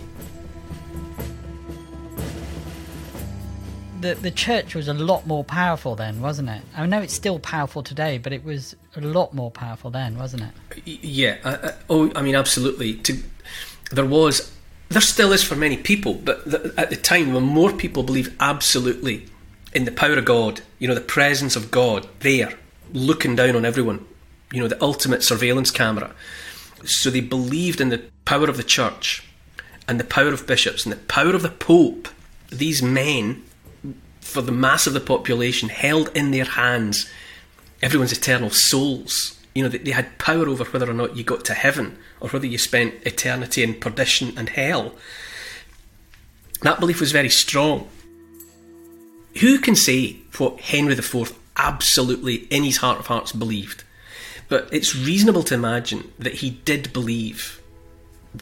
The 4.02 4.16
the 4.16 4.32
church 4.32 4.76
was 4.76 4.88
a 4.88 4.94
lot 4.94 5.26
more 5.26 5.44
powerful 5.44 5.96
then, 5.96 6.22
wasn't 6.22 6.50
it? 6.50 6.62
I 6.76 6.86
know 6.86 7.02
it's 7.02 7.14
still 7.14 7.40
powerful 7.40 7.84
today, 7.84 8.18
but 8.18 8.34
it 8.34 8.44
was 8.44 8.76
a 8.96 9.02
lot 9.02 9.34
more 9.34 9.52
powerful 9.52 9.90
then, 9.90 10.18
wasn't 10.18 10.44
it? 10.44 10.82
Yeah. 10.86 11.38
Uh, 11.44 11.72
oh, 11.90 12.12
I 12.16 12.22
mean, 12.22 12.36
absolutely. 12.36 12.96
To, 12.96 13.18
there 13.92 14.06
was, 14.06 14.52
there 14.90 15.02
still 15.02 15.32
is 15.32 15.44
for 15.44 15.56
many 15.56 15.78
people, 15.78 16.16
but 16.16 16.44
the, 16.50 16.74
at 16.78 16.90
the 16.90 16.96
time 16.96 17.34
when 17.34 17.44
more 17.44 17.72
people 17.72 18.04
believed 18.04 18.34
absolutely 18.40 19.28
in 19.74 19.86
the 19.86 19.92
power 19.92 20.14
of 20.14 20.26
God, 20.26 20.62
you 20.80 20.88
know, 20.88 20.96
the 20.96 21.02
presence 21.02 21.56
of 21.56 21.72
God 21.72 22.08
there, 22.20 22.58
looking 22.94 23.36
down 23.36 23.56
on 23.56 23.66
everyone, 23.66 24.06
you 24.52 24.60
know, 24.60 24.68
the 24.68 24.82
ultimate 24.84 25.24
surveillance 25.24 25.72
camera. 25.72 26.14
So 26.84 27.10
they 27.10 27.22
believed 27.22 27.80
in 27.80 27.90
the 27.90 28.04
power 28.26 28.50
of 28.50 28.58
the 28.58 28.64
church 28.64 29.24
and 29.88 30.00
the 30.00 30.04
power 30.04 30.30
of 30.30 30.48
bishops 30.48 30.86
and 30.86 30.92
the 30.92 30.98
power 30.98 31.34
of 31.36 31.42
the 31.42 31.50
Pope. 31.50 32.08
These 32.50 32.82
men 32.82 33.44
for 34.32 34.42
the 34.42 34.52
mass 34.52 34.88
of 34.88 34.94
the 34.94 35.00
population 35.00 35.70
held 35.70 36.10
in 36.16 36.32
their 36.32 36.46
hands 36.46 37.10
everyone's 37.82 38.14
eternal 38.14 38.50
souls. 38.50 39.38
You 39.54 39.64
know, 39.64 39.70
they, 39.70 39.92
had 39.92 40.18
power 40.18 40.48
over 40.48 40.64
whether 40.64 40.90
or 40.90 40.94
not 40.94 41.18
you 41.18 41.24
got 41.24 41.44
to 41.46 41.54
heaven 41.54 41.98
or 42.20 42.30
whether 42.30 42.46
you 42.46 42.58
spent 42.58 42.96
eternity 43.06 43.64
in 43.64 43.74
perdition 43.74 44.38
and 44.38 44.50
hell. 44.50 44.96
That 46.62 46.80
belief 46.80 47.02
was 47.02 47.12
very 47.12 47.30
strong. 47.30 47.90
Who 49.40 49.60
can 49.60 49.76
say 49.76 50.18
what 50.38 50.60
Henry 50.62 50.94
IV 50.94 51.38
absolutely, 51.58 52.36
in 52.50 52.64
his 52.64 52.78
heart 52.78 53.00
of 53.00 53.08
hearts, 53.08 53.32
believed? 53.32 53.84
But 54.48 54.70
it's 54.72 54.96
reasonable 54.96 55.44
to 55.44 55.54
imagine 55.54 56.12
that 56.20 56.36
he 56.36 56.52
did 56.52 56.94
believe 56.94 57.62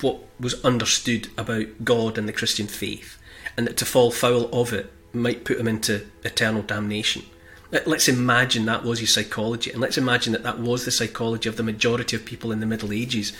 what 0.02 0.20
was 0.40 0.64
understood 0.64 1.30
about 1.38 1.84
God 1.84 2.18
and 2.18 2.28
the 2.28 2.34
Christian 2.34 2.68
faith, 2.68 3.18
and 3.58 3.66
that 3.66 3.78
to 3.78 3.86
fall 3.86 4.12
foul 4.12 4.50
of 4.54 4.74
it 4.74 4.92
might 5.14 5.46
put 5.46 5.60
him 5.60 5.68
into 5.68 6.06
eternal 6.24 6.62
damnation. 6.62 7.24
Let's 7.72 8.08
imagine 8.08 8.66
that 8.66 8.84
was 8.84 9.00
his 9.00 9.14
psychology, 9.14 9.70
and 9.72 9.80
let's 9.80 9.98
imagine 9.98 10.34
that 10.34 10.42
that 10.44 10.60
was 10.60 10.86
the 10.86 10.92
psychology 10.92 11.48
of 11.48 11.56
the 11.56 11.64
majority 11.64 12.16
of 12.16 12.26
people 12.26 12.52
in 12.52 12.62
the 12.62 12.66
Middle 12.66 12.92
Ages. 12.92 13.32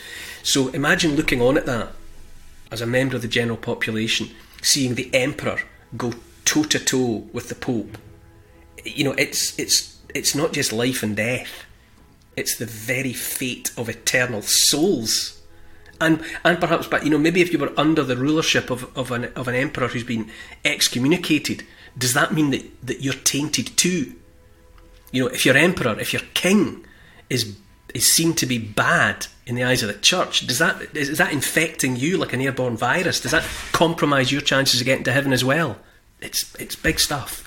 So 0.44 0.68
imagine 0.70 1.16
looking 1.16 1.42
on 1.42 1.58
at 1.58 1.66
that. 1.66 1.94
as 2.72 2.82
a 2.82 2.86
member 2.86 3.16
of 3.16 3.22
the 3.22 3.28
general 3.28 3.58
population, 3.58 4.30
seeing 4.62 4.96
the 4.96 5.10
emperor 5.14 5.62
go 5.98 6.14
toe 6.46 6.64
to 6.64 6.80
toe 6.80 7.28
with 7.34 7.50
the 7.50 7.56
pope. 7.56 7.98
You 8.84 9.04
know, 9.06 9.14
it's 9.14 9.58
it's 9.60 9.98
it's 10.14 10.36
not 10.36 10.54
just 10.54 10.72
life 10.72 11.04
and 11.04 11.16
death; 11.16 11.66
it's 12.36 12.56
the 12.56 12.66
very 12.66 13.14
fate 13.14 13.72
of 13.78 13.90
eternal 13.90 14.42
souls. 14.42 15.39
And 16.02 16.24
and 16.46 16.60
perhaps, 16.60 16.88
but 16.88 17.04
you 17.04 17.10
know, 17.10 17.18
maybe 17.18 17.42
if 17.42 17.52
you 17.52 17.60
were 17.60 17.74
under 17.78 18.04
the 18.04 18.16
rulership 18.16 18.70
of, 18.70 18.96
of 18.98 19.12
an 19.12 19.26
of 19.36 19.48
an 19.48 19.56
emperor 19.56 19.88
who's 19.88 20.04
been 20.04 20.32
excommunicated, 20.64 21.66
does 21.98 22.14
that 22.14 22.34
mean 22.34 22.52
that, 22.52 22.86
that 22.86 23.02
you're 23.02 23.14
tainted 23.14 23.76
too? 23.78 24.16
You 25.12 25.24
know, 25.24 25.28
if 25.28 25.46
your 25.46 25.58
emperor, 25.58 26.00
if 26.00 26.14
your 26.14 26.22
king 26.34 26.86
is 27.30 27.58
is 27.94 28.06
seen 28.06 28.34
to 28.36 28.46
be 28.46 28.58
bad 28.60 29.28
in 29.46 29.56
the 29.56 29.64
eyes 29.64 29.82
of 29.82 29.88
the 29.88 30.00
church, 30.00 30.46
does 30.48 30.60
that 30.60 30.96
is, 30.96 31.10
is 31.10 31.18
that 31.18 31.34
infecting 31.34 31.98
you 31.98 32.18
like 32.18 32.34
an 32.34 32.42
airborne 32.42 32.78
virus? 32.78 33.20
Does 33.20 33.32
that 33.32 33.44
compromise 33.72 34.32
your 34.32 34.42
chances 34.42 34.80
of 34.80 34.86
getting 34.86 35.04
to 35.04 35.12
heaven 35.12 35.34
as 35.34 35.44
well? 35.44 35.78
It's 36.22 36.56
it's 36.56 36.76
big 36.76 37.00
stuff. 37.00 37.46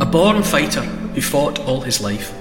A 0.00 0.06
born 0.10 0.42
fighter 0.42 0.99
who 1.14 1.20
fought 1.20 1.58
all 1.60 1.80
his 1.80 2.00
life. 2.00 2.34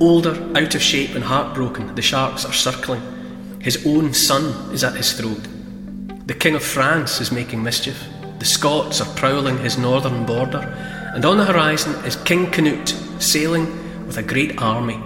Older, 0.00 0.34
out 0.56 0.74
of 0.74 0.82
shape, 0.82 1.14
and 1.14 1.24
heartbroken, 1.24 1.94
the 1.94 2.02
sharks 2.02 2.44
are 2.44 2.52
circling. 2.52 3.02
His 3.60 3.86
own 3.86 4.14
son 4.14 4.72
is 4.72 4.82
at 4.82 4.96
his 4.96 5.12
throat. 5.12 5.46
The 6.26 6.34
King 6.34 6.54
of 6.54 6.62
France 6.62 7.20
is 7.20 7.32
making 7.32 7.62
mischief. 7.62 8.02
The 8.38 8.44
Scots 8.46 9.00
are 9.00 9.14
prowling 9.16 9.58
his 9.58 9.76
northern 9.76 10.24
border. 10.24 10.60
And 11.14 11.24
on 11.24 11.36
the 11.36 11.44
horizon 11.44 11.94
is 12.04 12.16
King 12.16 12.50
Canute 12.50 12.96
sailing 13.18 13.66
with 14.06 14.16
a 14.16 14.22
great 14.22 14.60
army. 14.62 14.98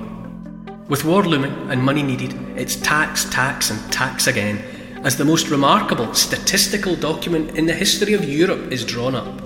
With 0.89 1.05
war 1.05 1.25
looming 1.25 1.71
and 1.71 1.83
money 1.83 2.03
needed, 2.03 2.35
it's 2.57 2.77
tax, 2.77 3.25
tax, 3.31 3.71
and 3.71 3.93
tax 3.93 4.27
again, 4.27 4.59
as 5.03 5.17
the 5.17 5.25
most 5.25 5.49
remarkable 5.49 6.15
statistical 6.15 6.95
document 6.95 7.57
in 7.57 7.67
the 7.67 7.75
history 7.75 8.13
of 8.13 8.25
Europe 8.25 8.71
is 8.71 8.85
drawn 8.85 9.15
up 9.15 9.41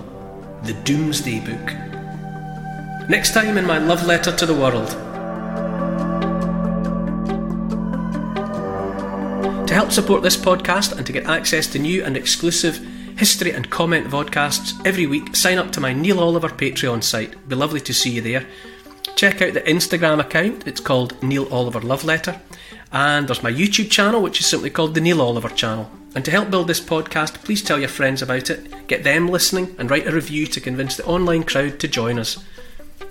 the 0.63 0.73
Domesday 0.83 1.39
Book. 1.39 1.88
Next 3.09 3.33
time 3.33 3.57
in 3.57 3.65
my 3.65 3.79
love 3.79 4.05
letter 4.05 4.31
to 4.35 4.45
the 4.45 4.53
world. 4.53 4.87
To 9.67 9.73
help 9.73 9.91
support 9.91 10.21
this 10.21 10.37
podcast 10.37 10.95
and 10.95 11.07
to 11.07 11.11
get 11.11 11.25
access 11.25 11.65
to 11.67 11.79
new 11.79 12.03
and 12.03 12.15
exclusive 12.15 12.77
history 13.17 13.51
and 13.51 13.67
comment 13.71 14.05
vodcasts 14.05 14.79
every 14.85 15.07
week, 15.07 15.35
sign 15.35 15.57
up 15.57 15.71
to 15.71 15.81
my 15.81 15.91
Neil 15.91 16.19
Oliver 16.19 16.49
Patreon 16.49 17.03
site. 17.03 17.29
It'd 17.29 17.49
be 17.49 17.55
lovely 17.55 17.81
to 17.81 17.95
see 17.95 18.11
you 18.11 18.21
there. 18.21 18.45
Check 19.15 19.41
out 19.41 19.55
the 19.55 19.61
Instagram 19.61 20.19
account, 20.19 20.67
it's 20.67 20.79
called 20.79 21.21
Neil 21.23 21.51
Oliver 21.51 21.81
Love 21.81 22.03
Letter. 22.03 22.39
And 22.91 23.27
there's 23.27 23.41
my 23.41 23.51
YouTube 23.51 23.89
channel, 23.89 24.21
which 24.21 24.39
is 24.39 24.45
simply 24.45 24.69
called 24.69 24.93
the 24.93 25.01
Neil 25.01 25.19
Oliver 25.19 25.49
Channel. 25.49 25.89
And 26.13 26.23
to 26.25 26.31
help 26.31 26.51
build 26.51 26.67
this 26.67 26.79
podcast, 26.79 27.43
please 27.43 27.63
tell 27.63 27.79
your 27.79 27.89
friends 27.89 28.21
about 28.21 28.51
it, 28.51 28.87
get 28.87 29.03
them 29.03 29.27
listening, 29.27 29.75
and 29.79 29.89
write 29.89 30.05
a 30.05 30.11
review 30.11 30.45
to 30.45 30.61
convince 30.61 30.95
the 30.95 31.05
online 31.05 31.41
crowd 31.41 31.79
to 31.79 31.87
join 31.87 32.19
us. 32.19 32.37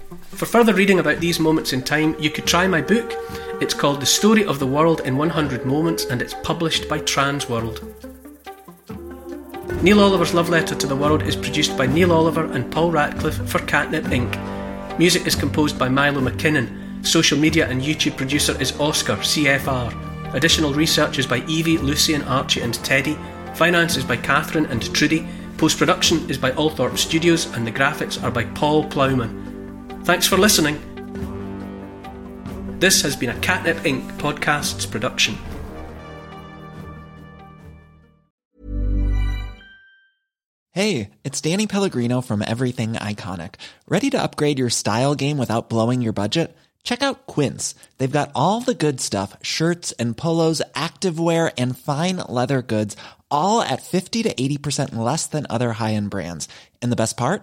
For 0.09 0.47
further 0.47 0.75
reading 0.75 1.01
about 1.01 1.21
these 1.21 1.41
moments 1.41 1.73
in 1.73 1.83
time, 1.83 2.17
you 2.19 2.31
could 2.31 2.47
try 2.47 2.67
my 2.67 2.81
book. 2.81 3.13
It's 3.61 3.75
called 3.75 4.01
The 4.01 4.07
Story 4.07 4.45
of 4.45 4.59
the 4.59 4.67
World 4.67 5.01
in 5.05 5.17
100 5.17 5.67
Moments 5.67 6.05
and 6.05 6.23
it's 6.23 6.35
published 6.43 6.89
by 6.89 7.01
Transworld. 7.01 7.83
Neil 9.83 10.01
Oliver's 10.01 10.35
Love 10.35 10.49
Letter 10.49 10.75
to 10.75 10.87
the 10.87 10.97
World 10.97 11.23
is 11.23 11.37
produced 11.37 11.77
by 11.77 11.87
Neil 11.87 12.13
Oliver 12.13 12.45
and 12.53 12.73
Paul 12.73 12.91
Ratcliffe 12.91 13.49
for 13.49 13.59
Catnip 13.61 14.05
Inc. 14.05 14.99
Music 14.99 15.27
is 15.27 15.35
composed 15.35 15.79
by 15.79 15.89
Milo 15.89 16.21
McKinnon. 16.21 17.07
Social 17.07 17.39
media 17.39 17.69
and 17.69 17.83
YouTube 17.83 18.17
producer 18.17 18.61
is 18.61 18.79
Oscar, 18.81 19.17
CFR. 19.17 20.35
Additional 20.35 20.73
research 20.73 21.19
is 21.19 21.27
by 21.27 21.39
Evie, 21.47 21.79
Lucian, 21.79 22.23
Archie, 22.23 22.61
and 22.61 22.75
Teddy. 22.85 23.17
Finance 23.55 23.97
is 23.97 24.05
by 24.05 24.17
Catherine 24.17 24.67
and 24.67 24.93
Trudy. 24.95 25.29
Post 25.57 25.79
production 25.79 26.29
is 26.31 26.39
by 26.39 26.51
Althorp 26.53 26.97
Studios, 26.97 27.47
and 27.55 27.67
the 27.67 27.73
graphics 27.73 28.23
are 28.23 28.31
by 28.31 28.45
Paul 28.45 28.85
Plowman. 28.85 29.48
Thanks 30.05 30.27
for 30.27 30.37
listening. 30.37 30.81
This 32.79 33.03
has 33.03 33.17
been 33.17 33.31
a 33.31 33.39
Catnip 33.41 33.79
Inc. 33.79 34.19
podcasts 34.19 34.89
production. 34.89 35.37
Hey, 40.73 41.11
it's 41.25 41.41
Danny 41.41 41.67
Pellegrino 41.67 42.21
from 42.21 42.41
Everything 42.41 42.93
Iconic. 42.93 43.57
Ready 43.89 44.11
to 44.11 44.23
upgrade 44.23 44.61
your 44.61 44.71
style 44.71 45.17
game 45.17 45.37
without 45.37 45.69
blowing 45.69 46.03
your 46.03 46.13
budget? 46.13 46.57
Check 46.85 47.03
out 47.03 47.27
Quince. 47.27 47.75
They've 47.99 48.11
got 48.11 48.31
all 48.35 48.61
the 48.61 48.75
good 48.75 49.01
stuff 49.01 49.37
shirts 49.43 49.91
and 49.99 50.17
polos, 50.17 50.63
activewear, 50.75 51.53
and 51.59 51.77
fine 51.77 52.19
leather 52.19 52.63
goods, 52.63 52.97
all 53.29 53.61
at 53.61 53.83
50 53.83 54.23
to 54.23 54.33
80% 54.35 54.95
less 54.95 55.27
than 55.27 55.47
other 55.51 55.73
high 55.73 55.95
end 55.95 56.11
brands. 56.11 56.49
And 56.81 56.93
the 56.93 56.97
best 56.97 57.17
part? 57.17 57.43